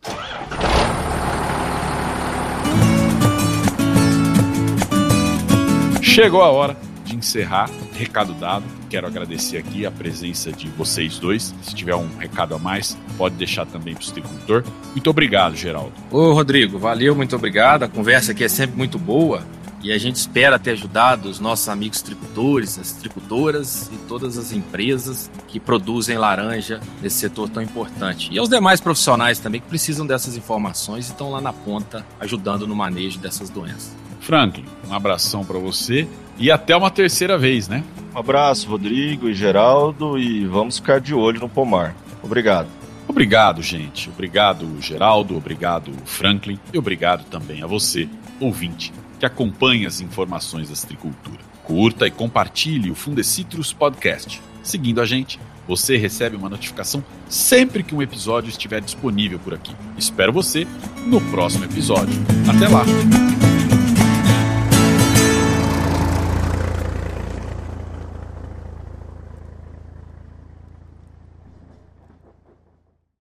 Chegou 6.15 6.41
a 6.41 6.49
hora 6.49 6.77
de 7.03 7.13
encerrar. 7.13 7.69
Recado 7.91 8.33
dado. 8.35 8.63
Quero 8.89 9.05
agradecer 9.05 9.57
aqui 9.57 9.85
a 9.85 9.91
presença 9.91 10.49
de 10.49 10.69
vocês 10.69 11.19
dois. 11.19 11.53
Se 11.61 11.75
tiver 11.75 11.93
um 11.93 12.07
recado 12.17 12.55
a 12.55 12.57
mais, 12.57 12.97
pode 13.17 13.35
deixar 13.35 13.65
também 13.65 13.95
para 13.95 14.05
o 14.05 14.09
agricultor. 14.11 14.63
Muito 14.91 15.09
obrigado, 15.09 15.57
Geraldo. 15.57 15.91
Ô, 16.09 16.31
Rodrigo, 16.31 16.79
valeu, 16.79 17.13
muito 17.17 17.35
obrigado. 17.35 17.83
A 17.83 17.89
conversa 17.89 18.31
aqui 18.31 18.45
é 18.45 18.47
sempre 18.47 18.77
muito 18.77 18.97
boa. 18.97 19.43
E 19.83 19.91
a 19.91 19.97
gente 19.97 20.15
espera 20.15 20.57
ter 20.57 20.71
ajudado 20.71 21.27
os 21.27 21.41
nossos 21.41 21.67
amigos 21.67 22.01
tricultores, 22.01 22.79
as 22.79 22.93
tricultoras 22.93 23.91
e 23.91 23.97
todas 24.07 24.37
as 24.37 24.53
empresas 24.53 25.29
que 25.49 25.59
produzem 25.59 26.17
laranja 26.17 26.79
nesse 27.01 27.17
setor 27.17 27.49
tão 27.49 27.61
importante. 27.61 28.29
E 28.31 28.39
aos 28.39 28.47
demais 28.47 28.79
profissionais 28.79 29.37
também 29.37 29.59
que 29.59 29.67
precisam 29.67 30.07
dessas 30.07 30.37
informações 30.37 31.09
e 31.09 31.11
estão 31.11 31.29
lá 31.29 31.41
na 31.41 31.51
ponta 31.51 32.05
ajudando 32.21 32.65
no 32.65 32.73
manejo 32.73 33.19
dessas 33.19 33.49
doenças. 33.49 34.04
Franklin, 34.25 34.65
um 34.89 34.93
abração 34.93 35.45
para 35.45 35.59
você 35.59 36.07
e 36.37 36.49
até 36.49 36.75
uma 36.75 36.89
terceira 36.89 37.37
vez, 37.37 37.67
né? 37.67 37.83
Um 38.13 38.17
abraço, 38.17 38.67
Rodrigo 38.67 39.29
e 39.29 39.35
Geraldo, 39.35 40.17
e 40.17 40.45
vamos 40.45 40.79
ficar 40.79 40.99
de 40.99 41.13
olho 41.13 41.39
no 41.39 41.47
pomar. 41.47 41.95
Obrigado. 42.23 42.67
Obrigado, 43.07 43.61
gente. 43.61 44.09
Obrigado, 44.09 44.81
Geraldo. 44.81 45.37
Obrigado, 45.37 45.91
Franklin. 46.05 46.59
E 46.73 46.77
obrigado 46.77 47.23
também 47.25 47.61
a 47.61 47.67
você, 47.67 48.09
ouvinte, 48.39 48.91
que 49.19 49.27
acompanha 49.27 49.87
as 49.87 50.01
informações 50.01 50.69
da 50.69 50.75
agricultura. 50.83 51.39
Curta 51.63 52.07
e 52.07 52.11
compartilhe 52.11 52.89
o 52.89 52.95
Fundecitrus 52.95 53.73
Podcast. 53.73 54.41
Seguindo 54.63 55.01
a 55.01 55.05
gente, 55.05 55.39
você 55.67 55.97
recebe 55.97 56.35
uma 56.35 56.49
notificação 56.49 57.03
sempre 57.29 57.83
que 57.83 57.93
um 57.93 58.01
episódio 58.01 58.49
estiver 58.49 58.81
disponível 58.81 59.37
por 59.37 59.53
aqui. 59.53 59.75
Espero 59.97 60.33
você 60.33 60.65
no 61.05 61.21
próximo 61.21 61.65
episódio. 61.65 62.15
Até 62.49 62.67
lá! 62.67 63.44